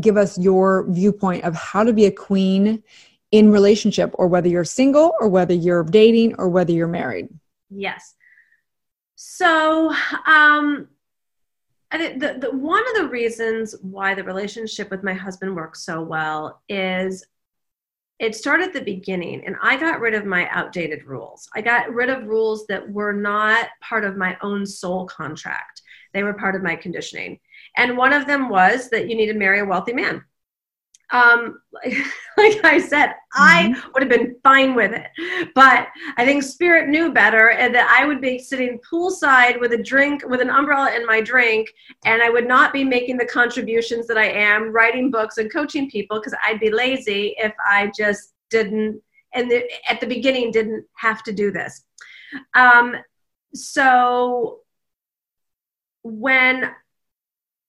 [0.00, 2.82] give us your viewpoint of how to be a queen
[3.32, 7.28] in relationship or whether you're single or whether you're dating or whether you're married?
[7.68, 8.14] Yes.
[9.16, 9.92] So
[10.26, 10.88] um
[11.90, 15.84] I think the, the one of the reasons why the relationship with my husband works
[15.84, 17.24] so well is
[18.20, 21.48] it started at the beginning and i got rid of my outdated rules.
[21.54, 25.82] I got rid of rules that were not part of my own soul contract.
[26.12, 27.40] They were part of my conditioning
[27.76, 30.24] and one of them was that you need to marry a wealthy man.
[31.10, 31.96] Um, like,
[32.36, 33.74] like I said, mm-hmm.
[33.74, 35.50] I would have been fine with it.
[35.54, 39.82] But I think Spirit knew better and that I would be sitting poolside with a
[39.82, 41.68] drink, with an umbrella in my drink,
[42.04, 45.90] and I would not be making the contributions that I am, writing books and coaching
[45.90, 49.00] people, because I'd be lazy if I just didn't,
[49.34, 51.84] and the, at the beginning, didn't have to do this.
[52.54, 52.96] Um,
[53.54, 54.60] so
[56.02, 56.70] when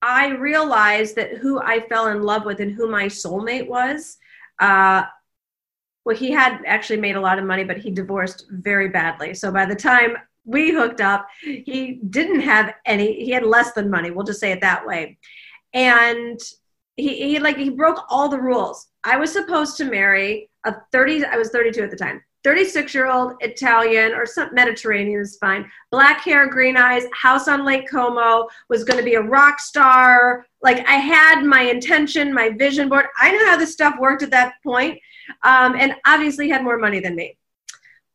[0.07, 4.17] I realized that who I fell in love with and who my soulmate was.
[4.59, 5.01] Uh,
[6.05, 9.33] well, he had actually made a lot of money, but he divorced very badly.
[9.33, 10.15] So by the time
[10.45, 14.11] we hooked up, he didn't have any, he had less than money.
[14.11, 15.17] We'll just say it that way.
[15.73, 16.39] And
[16.97, 18.87] he, he like, he broke all the rules.
[19.03, 22.23] I was supposed to marry a 30, I was 32 at the time.
[22.45, 25.69] 36 year old Italian or some Mediterranean is fine.
[25.89, 30.45] Black hair, green eyes, house on Lake Como, was going to be a rock star.
[30.62, 33.08] Like I had my intention, my vision board.
[33.17, 34.99] I knew how this stuff worked at that point,
[35.41, 37.36] um, and obviously had more money than me.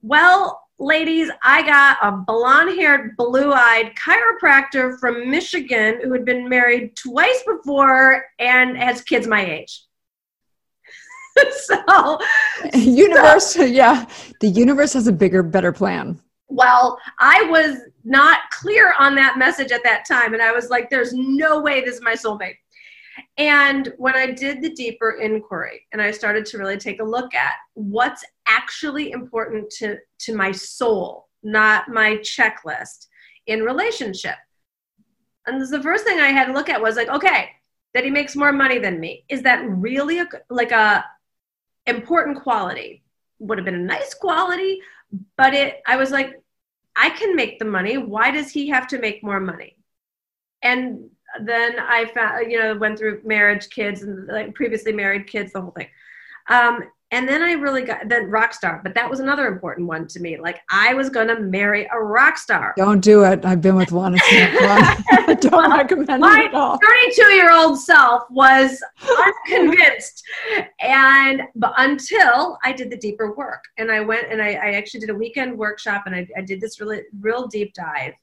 [0.01, 6.49] Well, ladies, I got a blonde haired, blue eyed chiropractor from Michigan who had been
[6.49, 9.83] married twice before and has kids my age.
[11.63, 12.19] so
[12.75, 14.07] universe so, yeah
[14.41, 19.71] the universe has a bigger better plan Well, I was not clear on that message
[19.71, 20.35] at that time.
[20.35, 22.57] And I was like, there's no way this is my soulmate.
[23.37, 27.35] And when I did the deeper inquiry and I started to really take a look
[27.35, 33.07] at what's actually important to, to my soul, not my checklist
[33.47, 34.37] in relationship.
[35.47, 37.51] And the first thing I had to look at was like, okay,
[37.95, 39.25] that he makes more money than me.
[39.29, 41.05] Is that really a, like a
[41.91, 43.03] important quality?
[43.39, 44.81] Would have been a nice quality,
[45.37, 46.35] but it, I was like,
[46.97, 47.97] I can make the money.
[47.97, 49.77] Why does he have to make more money?
[50.63, 51.11] And
[51.43, 55.61] then I found, you know, went through marriage, kids, and like previously married kids, the
[55.61, 55.89] whole thing.
[56.49, 60.07] Um, and then I really got then rock star, but that was another important one
[60.09, 60.37] to me.
[60.37, 62.73] Like I was gonna marry a rock star.
[62.77, 63.45] Don't do it.
[63.45, 64.13] I've been with one.
[64.31, 66.79] Don't well, recommend my it at all.
[66.79, 68.81] 32 year old self was
[69.49, 70.23] unconvinced,
[70.81, 75.01] and but until I did the deeper work, and I went and I, I actually
[75.01, 78.15] did a weekend workshop, and I, I did this really real deep dive.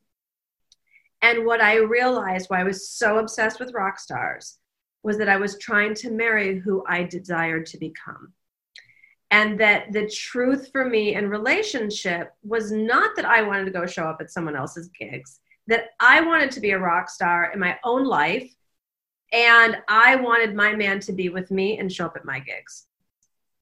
[1.22, 4.60] And what I realized, why I was so obsessed with rock stars,
[5.04, 8.34] was that I was trying to marry who I desired to become
[9.32, 13.86] and that the truth for me in relationship was not that I wanted to go
[13.86, 17.60] show up at someone else's gigs, that I wanted to be a rock star in
[17.60, 18.50] my own life,
[19.34, 22.86] and I wanted my man to be with me and show up at my gigs.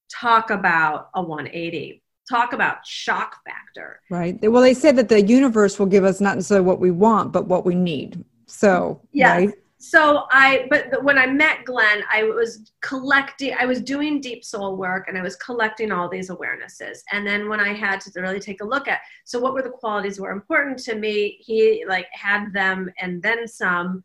[0.08, 2.02] Talk about a 180.
[2.30, 4.00] Talk about shock factor.
[4.08, 4.38] Right.
[4.40, 7.46] Well, they say that the universe will give us not necessarily what we want, but
[7.46, 8.24] what we need.
[8.46, 9.32] So, yeah.
[9.32, 9.54] right?
[9.78, 14.76] So I, but when I met Glenn, I was collecting, I was doing deep soul
[14.76, 17.00] work and I was collecting all these awarenesses.
[17.12, 19.68] And then when I had to really take a look at, so what were the
[19.68, 24.02] qualities were important to me, he like had them and then some.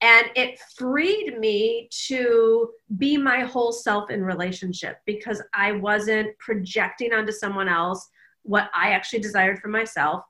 [0.00, 7.12] And it freed me to be my whole self in relationship because I wasn't projecting
[7.12, 8.08] onto someone else
[8.44, 10.22] what I actually desired for myself.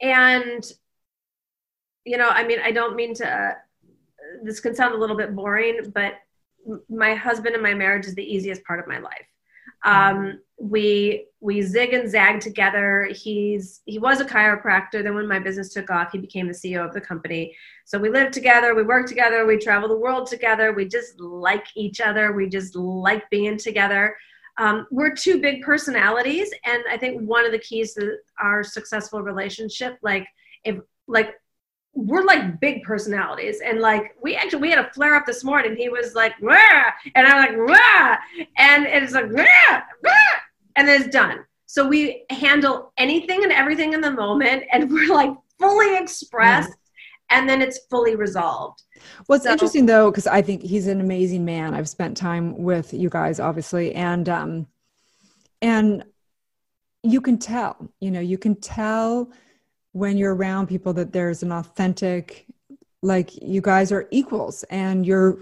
[0.00, 0.64] And
[2.04, 3.54] you know, I mean, I don't mean to, uh,
[4.42, 6.14] this can sound a little bit boring, but
[6.88, 9.26] my husband and my marriage is the easiest part of my life.
[9.84, 13.08] Um, we we zig and zag together.
[13.12, 15.02] He's he was a chiropractor.
[15.02, 17.56] Then when my business took off, he became the CEO of the company.
[17.84, 20.72] So we live together, we work together, we travel the world together.
[20.72, 22.32] We just like each other.
[22.32, 24.16] We just like being together.
[24.58, 29.22] Um, we're two big personalities, and I think one of the keys to our successful
[29.22, 30.28] relationship, like
[30.64, 31.34] if like
[31.94, 35.76] we're like big personalities and like we actually we had a flare up this morning
[35.76, 36.90] he was like Wah!
[37.14, 38.16] and i'm like Wah!
[38.56, 39.82] and it's like Wah!
[40.02, 40.10] Wah!
[40.76, 45.12] and then it's done so we handle anything and everything in the moment and we're
[45.12, 46.72] like fully expressed
[47.30, 48.82] and then it's fully resolved
[49.26, 52.94] what's so, interesting though because i think he's an amazing man i've spent time with
[52.94, 54.66] you guys obviously and um
[55.60, 56.04] and
[57.02, 59.30] you can tell you know you can tell
[59.92, 62.46] when you're around people that there's an authentic
[63.02, 65.38] like you guys are equals and you're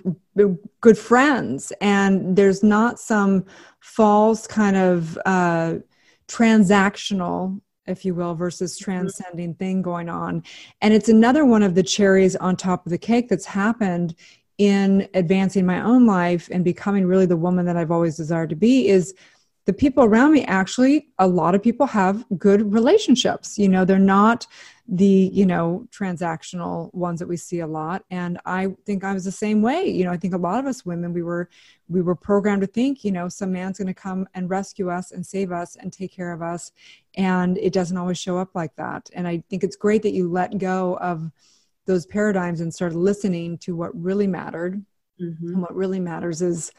[0.80, 3.44] good friends and there's not some
[3.80, 5.74] false kind of uh,
[6.26, 8.90] transactional if you will versus mm-hmm.
[8.90, 10.42] transcending thing going on
[10.80, 14.14] and it's another one of the cherries on top of the cake that's happened
[14.58, 18.56] in advancing my own life and becoming really the woman that i've always desired to
[18.56, 19.14] be is
[19.66, 23.58] the people around me actually a lot of people have good relationships.
[23.58, 24.46] You know they're not
[24.88, 28.04] the you know transactional ones that we see a lot.
[28.10, 29.86] And i think i was the same way.
[29.86, 31.48] You know i think a lot of us women we were
[31.88, 35.12] we were programmed to think you know some man's going to come and rescue us
[35.12, 36.72] and save us and take care of us.
[37.14, 39.10] And it doesn't always show up like that.
[39.12, 41.30] And i think it's great that you let go of
[41.86, 44.84] those paradigms and started listening to what really mattered.
[45.20, 45.48] Mm-hmm.
[45.48, 46.72] and what really matters is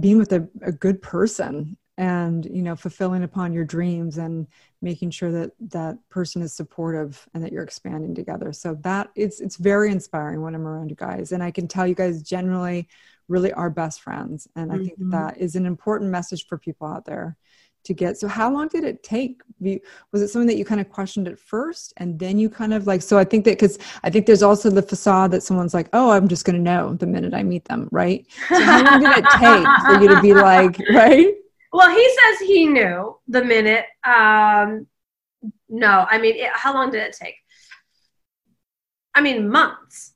[0.00, 4.46] being with a, a good person and you know fulfilling upon your dreams and
[4.82, 8.52] making sure that that person is supportive and that you're expanding together.
[8.52, 11.32] So that it's it's very inspiring when i'm around you guys.
[11.32, 12.88] And i can tell you guys generally
[13.28, 14.48] really are best friends.
[14.56, 14.84] And i mm-hmm.
[14.84, 17.36] think that is an important message for people out there
[17.84, 18.18] to get.
[18.18, 19.42] So how long did it take?
[19.60, 22.86] Was it something that you kind of questioned at first and then you kind of
[22.86, 25.88] like so i think that because i think there's also the facade that someone's like
[25.92, 28.26] oh i'm just going to know the minute i meet them right?
[28.48, 31.34] So how long did it take for you to be like right
[31.74, 33.86] well, he says he knew the minute.
[34.04, 34.86] Um,
[35.68, 37.34] no, I mean, it, how long did it take?
[39.12, 40.12] I mean, months.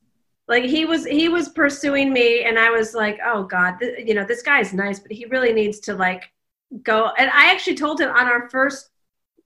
[0.47, 4.14] Like he was, he was pursuing me, and I was like, "Oh God, th- you
[4.14, 6.31] know, this guy's nice, but he really needs to like
[6.85, 8.90] go." And I actually told him on our first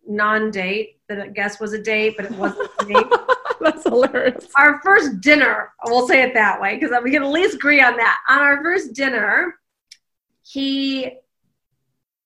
[0.06, 3.06] non-date that I guess was a date, but it wasn't a date.
[3.58, 4.48] That's hilarious.
[4.58, 7.96] Our first dinner, we'll say it that way, because we can at least agree on
[7.96, 8.18] that.
[8.28, 9.54] On our first dinner,
[10.42, 11.21] he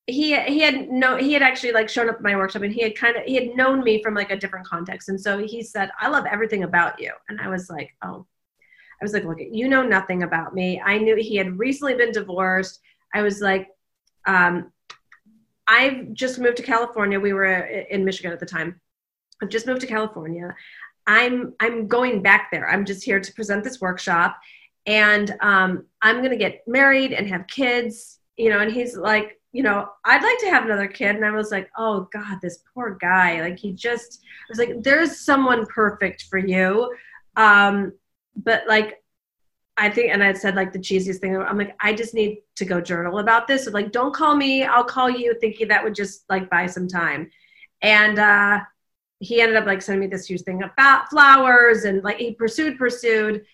[0.07, 2.81] he he had no he had actually like shown up at my workshop and he
[2.81, 5.09] had kind of he had known me from like a different context.
[5.09, 7.13] And so he said i love everything about you.
[7.29, 8.27] And i was like oh.
[9.01, 10.81] I was like look you know nothing about me.
[10.81, 12.81] I knew he had recently been divorced.
[13.15, 13.69] I was like
[14.27, 14.73] um
[15.69, 17.19] i've just moved to california.
[17.19, 18.81] We were in michigan at the time.
[19.43, 20.55] I've just moved to california.
[21.09, 22.69] I'm i'm going back there.
[22.71, 24.39] I'm just here to present this workshop.
[24.87, 28.21] And um i'm going to get married and have kids.
[28.37, 31.17] You know and he's like you know, I'd like to have another kid.
[31.17, 33.41] And I was like, oh God, this poor guy.
[33.41, 36.95] Like he just I was like, there's someone perfect for you.
[37.37, 37.93] Um,
[38.37, 39.03] but like
[39.79, 41.37] I think, and I said like the cheesiest thing.
[41.37, 43.65] I'm like, I just need to go journal about this.
[43.65, 44.65] So like, don't call me.
[44.65, 47.31] I'll call you, thinking that would just like buy some time.
[47.83, 48.61] And uh,
[49.19, 52.79] he ended up like sending me this huge thing about flowers, and like he pursued,
[52.79, 53.45] pursued.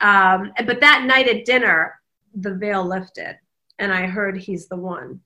[0.00, 2.00] Um, but that night at dinner,
[2.34, 3.38] the veil lifted,
[3.78, 5.20] and I heard he's the one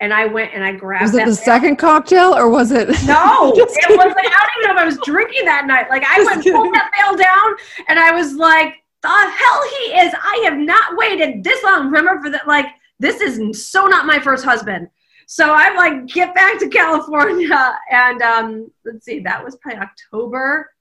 [0.00, 1.02] and I went and I grabbed.
[1.02, 2.88] Was it the second cocktail or was it?
[3.06, 4.14] No, it was.
[4.14, 5.90] Like, I don't even know if I was drinking that night.
[5.90, 7.54] Like I went pulled that veil down,
[7.88, 10.14] and I was like, "The hell he is!
[10.14, 11.86] I have not waited this long.
[11.86, 12.48] Remember for that?
[12.48, 12.66] Like
[12.98, 14.88] this is so not my first husband."
[15.26, 20.72] So I'm like, get back to California, and um, let's see, that was probably October.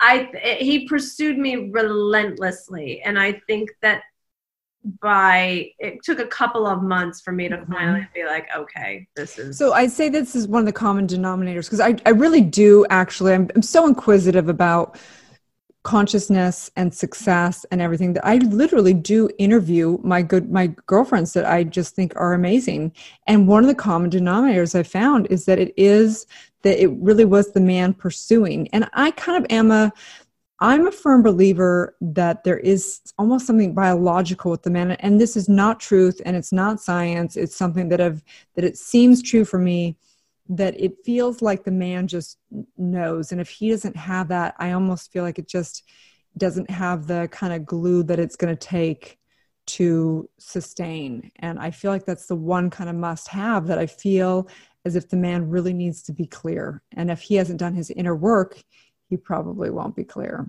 [0.00, 0.30] I
[0.60, 4.02] he pursued me relentlessly, and I think that
[5.00, 7.72] by it took a couple of months for me to mm-hmm.
[7.72, 11.06] finally be like okay this is so i say this is one of the common
[11.06, 14.98] denominators because I, I really do actually I'm, I'm so inquisitive about
[15.84, 21.46] consciousness and success and everything that i literally do interview my good my girlfriends that
[21.46, 22.92] i just think are amazing
[23.26, 26.26] and one of the common denominators i found is that it is
[26.62, 29.92] that it really was the man pursuing and i kind of am a
[30.60, 35.36] I'm a firm believer that there is almost something biological with the man, and this
[35.36, 37.36] is not truth and it's not science.
[37.36, 38.22] It's something that I've
[38.54, 39.96] that it seems true for me
[40.48, 42.38] that it feels like the man just
[42.76, 45.84] knows, and if he doesn't have that, I almost feel like it just
[46.36, 49.18] doesn't have the kind of glue that it's going to take
[49.66, 51.30] to sustain.
[51.36, 54.48] And I feel like that's the one kind of must have that I feel
[54.84, 56.82] as if the man really needs to be clear.
[56.92, 58.62] And if he hasn't done his inner work,
[59.08, 60.46] he probably won't be clear.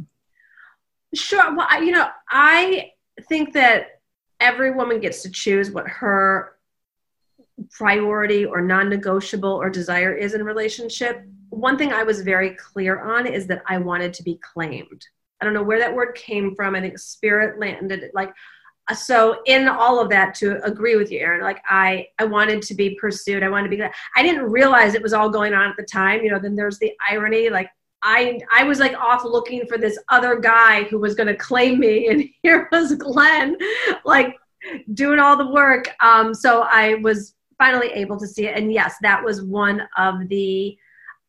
[1.14, 1.56] Sure.
[1.56, 2.92] Well, you know, I
[3.30, 4.02] think that
[4.40, 6.56] every woman gets to choose what her
[7.72, 11.24] priority or non-negotiable or desire is in relationship.
[11.50, 15.06] One thing I was very clear on is that I wanted to be claimed.
[15.42, 16.76] I don't know where that word came from.
[16.76, 18.34] I think spirit landed it like
[18.94, 22.76] so in all of that to agree with you Erin like I I wanted to
[22.76, 23.42] be pursued.
[23.42, 26.24] I wanted to be I didn't realize it was all going on at the time,
[26.24, 27.70] you know, then there's the irony like
[28.06, 31.80] I I was like off looking for this other guy who was going to claim
[31.80, 33.58] me, and here was Glenn,
[34.06, 34.36] like
[34.94, 35.90] doing all the work.
[36.00, 40.30] Um, so I was finally able to see it, and yes, that was one of
[40.30, 40.78] the.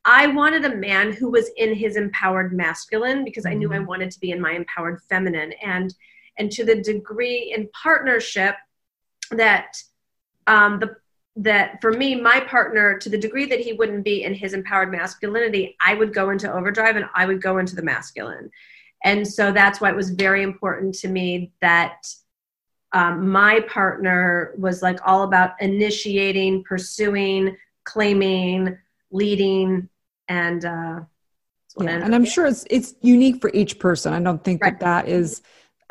[0.08, 3.86] I wanted a man who was in his empowered masculine because I knew I mm-hmm.
[3.86, 5.92] wanted to be in my empowered feminine, and
[6.38, 8.54] and to the degree in partnership
[9.30, 9.76] that
[10.46, 10.96] um, the
[11.36, 14.90] that for me, my partner, to the degree that he wouldn't be in his empowered
[14.90, 18.50] masculinity, I would go into overdrive and I would go into the masculine.
[19.04, 22.06] And so that's why it was very important to me that
[22.92, 28.78] um, my partner was like all about initiating, pursuing, claiming,
[29.10, 29.88] leading,
[30.28, 31.00] and uh,
[31.78, 34.14] yeah, and I'm sure it's it's unique for each person.
[34.14, 34.78] I don't think right.
[34.80, 35.42] that that is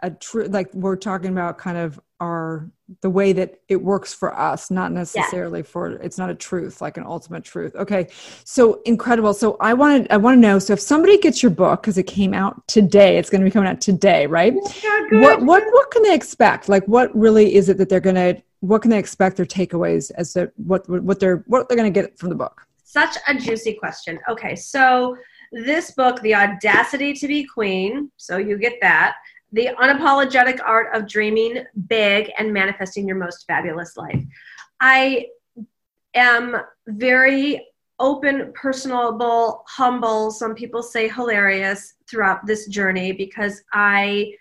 [0.01, 2.69] a true like we're talking about kind of our
[3.01, 5.65] the way that it works for us not necessarily yeah.
[5.65, 7.75] for it's not a truth like an ultimate truth.
[7.75, 8.07] Okay
[8.43, 9.33] so incredible.
[9.33, 12.03] So i wanted i want to know so if somebody gets your book because it
[12.03, 14.53] came out today it's going to be coming out today right?
[14.83, 16.69] Yeah, what what what can they expect?
[16.69, 20.11] Like what really is it that they're going to what can they expect their takeaways
[20.15, 22.61] as to what what they're what they're going to get from the book?
[22.83, 24.19] Such a juicy question.
[24.29, 25.17] Okay so
[25.51, 29.15] this book the audacity to be queen so you get that
[29.51, 34.23] the Unapologetic Art of Dreaming Big and Manifesting Your Most Fabulous Life.
[34.79, 35.27] I
[36.13, 37.65] am very
[37.99, 44.33] open, personable, humble, some people say hilarious throughout this journey because I,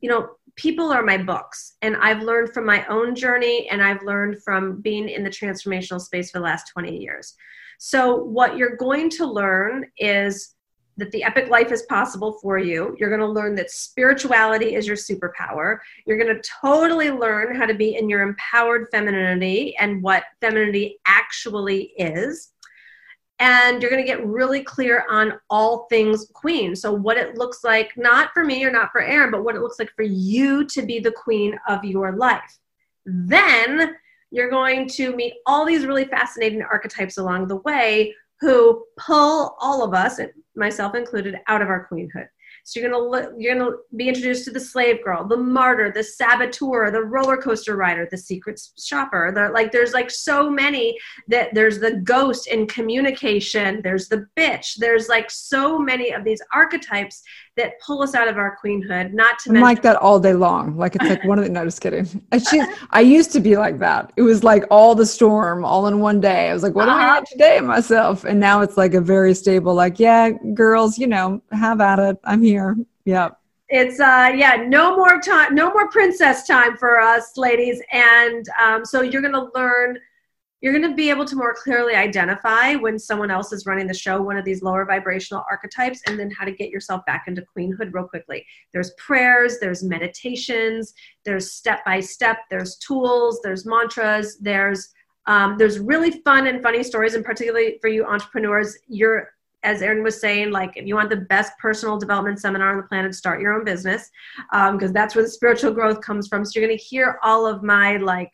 [0.00, 4.02] you know, people are my books and I've learned from my own journey and I've
[4.02, 7.34] learned from being in the transformational space for the last 20 years.
[7.78, 10.54] So, what you're going to learn is
[11.00, 12.96] that the epic life is possible for you.
[12.98, 15.78] You're going to learn that spirituality is your superpower.
[16.06, 20.98] You're going to totally learn how to be in your empowered femininity and what femininity
[21.06, 22.52] actually is.
[23.40, 26.76] And you're going to get really clear on all things queen.
[26.76, 29.62] So, what it looks like, not for me or not for Erin, but what it
[29.62, 32.58] looks like for you to be the queen of your life.
[33.06, 33.96] Then
[34.30, 39.84] you're going to meet all these really fascinating archetypes along the way who pull all
[39.84, 40.20] of us,
[40.56, 42.28] myself included, out of our queenhood.
[42.64, 46.04] So you're gonna look, you're gonna be introduced to the slave girl, the martyr, the
[46.04, 49.32] saboteur, the roller coaster rider, the secret shopper.
[49.34, 50.96] The, like there's like so many
[51.28, 53.80] that there's the ghost in communication.
[53.82, 54.74] There's the bitch.
[54.76, 57.22] There's like so many of these archetypes
[57.60, 59.12] that pull us out of our queenhood.
[59.12, 60.76] Not to I'm mention- like that all day long.
[60.76, 62.06] Like it's like one of the no, just kidding.
[62.50, 64.12] She, I used to be like that.
[64.16, 66.48] It was like all the storm all in one day.
[66.48, 67.24] I was like, what I uh-huh.
[67.30, 68.24] today myself?
[68.24, 69.74] And now it's like a very stable.
[69.74, 72.16] Like, yeah, girls, you know, have at it.
[72.24, 72.76] I'm here.
[73.04, 73.30] Yeah
[73.70, 78.84] it's uh yeah no more time no more princess time for us ladies and um,
[78.84, 79.96] so you're gonna learn
[80.60, 83.94] you're going to be able to more clearly identify when someone else is running the
[83.94, 87.44] show one of these lower vibrational archetypes and then how to get yourself back into
[87.56, 90.94] queenhood real quickly there's prayers there's meditations
[91.24, 94.92] there's step by step there's tools there's mantras there's
[95.26, 99.28] um, there's really fun and funny stories and particularly for you entrepreneurs you're
[99.62, 102.82] as Erin was saying, like if you want the best personal development seminar on the
[102.84, 104.10] planet, start your own business
[104.50, 106.44] because um, that's where the spiritual growth comes from.
[106.44, 108.32] So you're going to hear all of my like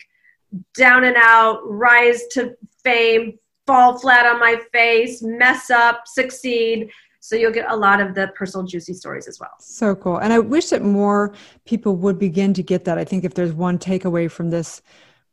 [0.75, 6.91] down and out, rise to fame, fall flat on my face, mess up, succeed.
[7.21, 9.51] So you'll get a lot of the personal juicy stories as well.
[9.59, 10.19] So cool.
[10.19, 11.35] And I wish that more
[11.65, 12.99] people would begin to get that.
[12.99, 14.81] I think if there's one takeaway from this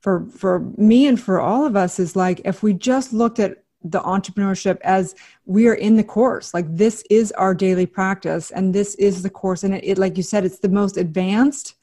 [0.01, 3.63] for for me and for all of us is like if we just looked at
[3.85, 5.13] the entrepreneurship as
[5.45, 9.29] we are in the course like this is our daily practice and this is the
[9.29, 11.75] course and it, it like you said it's the most advanced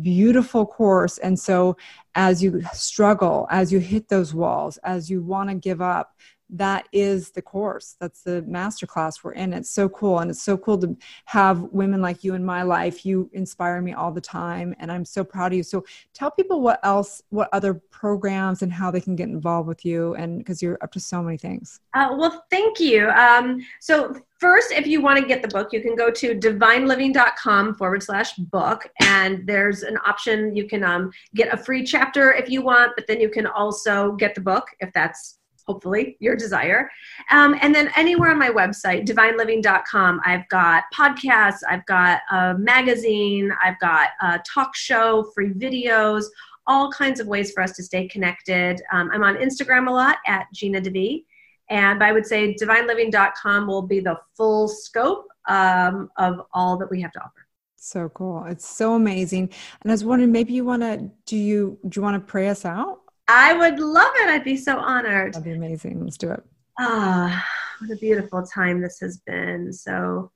[0.00, 1.18] beautiful course.
[1.18, 1.76] And so,
[2.16, 6.16] as you struggle, as you hit those walls, as you want to give up,
[6.50, 7.96] that is the course.
[8.00, 9.52] That's the masterclass we're in.
[9.52, 13.04] It's so cool and it's so cool to have women like you in my life.
[13.04, 15.62] You inspire me all the time and i'm so proud of you.
[15.62, 15.84] So
[16.14, 20.14] tell people what else what other programs and how they can get involved with you
[20.14, 21.80] and because you're up to so many things.
[21.94, 23.08] Uh, well thank you.
[23.10, 27.74] Um, so first if you want to get the book you can go to divineliving.com
[27.74, 30.54] forward slash book and there's an option.
[30.54, 34.12] You can um, get a free chapter if you want but then you can also
[34.12, 36.90] get the book if that's hopefully your desire.
[37.30, 43.52] Um, and then anywhere on my website, divineliving.com, I've got podcasts, I've got a magazine,
[43.62, 46.24] I've got a talk show, free videos,
[46.66, 48.80] all kinds of ways for us to stay connected.
[48.92, 51.24] Um, I'm on Instagram a lot at Gina DeVee.
[51.68, 57.00] And I would say divineliving.com will be the full scope um, of all that we
[57.02, 57.46] have to offer.
[57.76, 58.44] So cool.
[58.46, 59.50] It's so amazing.
[59.82, 62.48] And I was wondering, maybe you want to, do you, do you want to pray
[62.48, 63.00] us out?
[63.28, 64.30] I would love it.
[64.30, 65.34] I'd be so honored.
[65.34, 66.02] That'd be amazing.
[66.02, 66.42] Let's do it.
[66.78, 67.44] Ah,
[67.80, 69.72] what a beautiful time this has been.
[69.72, 70.30] So,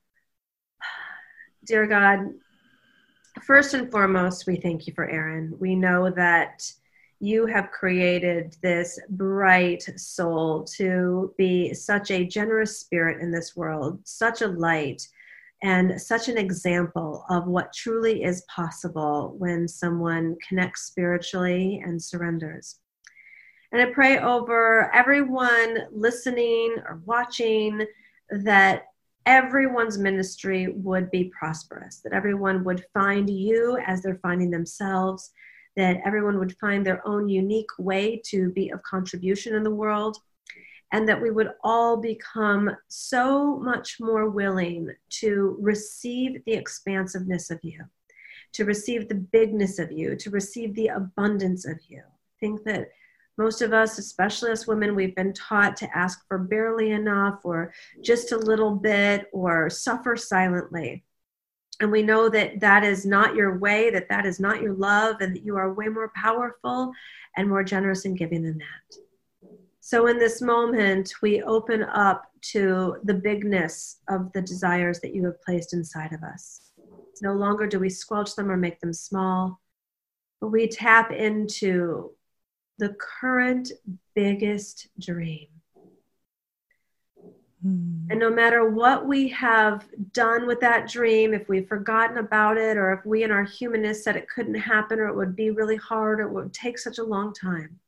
[1.64, 2.20] dear God,
[3.42, 5.54] first and foremost, we thank you for Erin.
[5.58, 6.70] We know that
[7.20, 14.00] you have created this bright soul to be such a generous spirit in this world,
[14.04, 15.06] such a light
[15.62, 22.76] and such an example of what truly is possible when someone connects spiritually and surrenders.
[23.72, 27.86] And I pray over everyone listening or watching
[28.30, 28.84] that
[29.26, 35.30] everyone's ministry would be prosperous, that everyone would find you as they're finding themselves,
[35.76, 40.16] that everyone would find their own unique way to be of contribution in the world,
[40.92, 47.60] and that we would all become so much more willing to receive the expansiveness of
[47.62, 47.84] you,
[48.52, 52.00] to receive the bigness of you, to receive the abundance of you.
[52.00, 52.90] I think that
[53.38, 57.72] most of us, especially as women, we've been taught to ask for barely enough or
[58.02, 61.04] just a little bit or suffer silently.
[61.80, 65.22] And we know that that is not your way, that that is not your love,
[65.22, 66.92] and that you are way more powerful
[67.36, 69.00] and more generous in giving than that.
[69.90, 75.24] So, in this moment, we open up to the bigness of the desires that you
[75.24, 76.70] have placed inside of us.
[77.22, 79.60] No longer do we squelch them or make them small,
[80.40, 82.12] but we tap into
[82.78, 83.72] the current
[84.14, 85.48] biggest dream.
[87.60, 88.06] Hmm.
[88.10, 92.76] And no matter what we have done with that dream, if we've forgotten about it,
[92.76, 95.74] or if we in our humanness said it couldn't happen, or it would be really
[95.74, 97.80] hard, or it would take such a long time,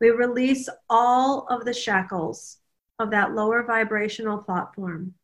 [0.00, 2.58] we release all of the shackles
[2.98, 5.14] of that lower vibrational platform.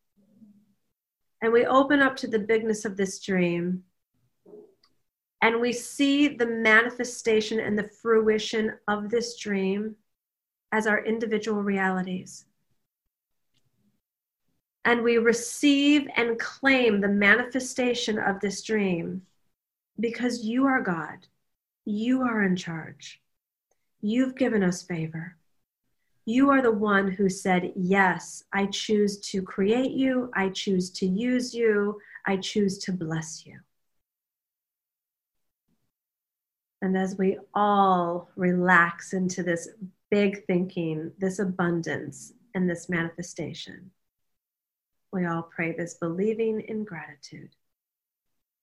[1.41, 3.83] And we open up to the bigness of this dream.
[5.41, 9.95] And we see the manifestation and the fruition of this dream
[10.71, 12.45] as our individual realities.
[14.85, 19.23] And we receive and claim the manifestation of this dream
[19.99, 21.27] because you are God.
[21.85, 23.21] You are in charge.
[24.01, 25.35] You've given us favor.
[26.25, 31.05] You are the one who said, Yes, I choose to create you, I choose to
[31.05, 33.59] use you, I choose to bless you.
[36.81, 39.69] And as we all relax into this
[40.11, 43.91] big thinking, this abundance, and this manifestation,
[45.13, 47.55] we all pray this believing in gratitude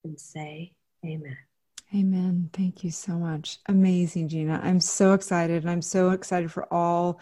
[0.05, 0.75] and say,
[1.05, 1.37] Amen.
[1.95, 2.51] Amen.
[2.53, 3.59] Thank you so much.
[3.67, 4.61] Amazing, Gina.
[4.63, 5.63] I'm so excited.
[5.63, 7.21] And I'm so excited for all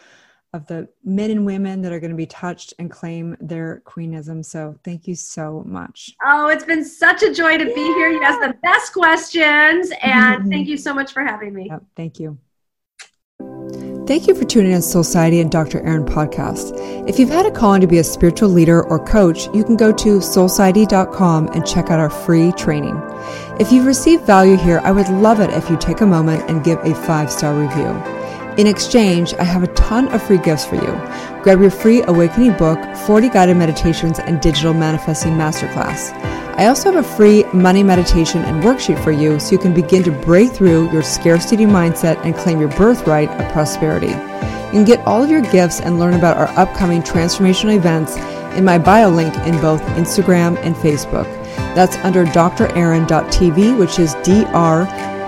[0.55, 4.45] of the men and women that are going to be touched and claim their queenism.
[4.45, 6.15] So thank you so much.
[6.25, 7.75] Oh, it's been such a joy to yeah.
[7.75, 8.09] be here.
[8.09, 9.93] You asked the best questions.
[10.03, 11.69] And thank you so much for having me.
[11.71, 12.39] Yep, thank you.
[14.05, 15.81] Thank you for tuning in Soulciety and Dr.
[15.81, 16.73] Erin podcast.
[17.09, 19.93] If you've had a calling to be a spiritual leader or coach, you can go
[19.93, 23.01] to soulsociety.com and check out our free training.
[23.61, 26.65] If you've received value here, I would love it if you take a moment and
[26.65, 27.91] give a five star review.
[28.59, 31.01] In exchange, I have a ton of free gifts for you.
[31.45, 36.11] Grab your free awakening book, 40 guided meditations, and digital manifesting masterclass.
[36.55, 40.03] I also have a free money meditation and worksheet for you so you can begin
[40.05, 44.09] to break through your scarcity mindset and claim your birthright of prosperity.
[44.09, 48.17] You can get all of your gifts and learn about our upcoming transformational events
[48.57, 51.25] in my bio link in both Instagram and Facebook.
[51.75, 54.83] That's under drerin.tv, which is D R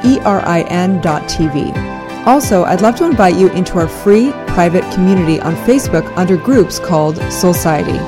[0.05, 2.27] E R I N.tv.
[2.27, 6.79] Also, I'd love to invite you into our free private community on Facebook under groups
[6.79, 7.99] called Soulciety.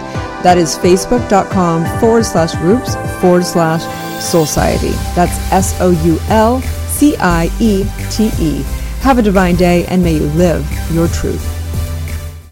[0.42, 3.82] That is facebook.com forward slash groups forward slash
[4.16, 4.92] Soulciety.
[5.14, 8.62] That's S O U L C I E T E.
[9.00, 11.55] Have a divine day and may you live your truth.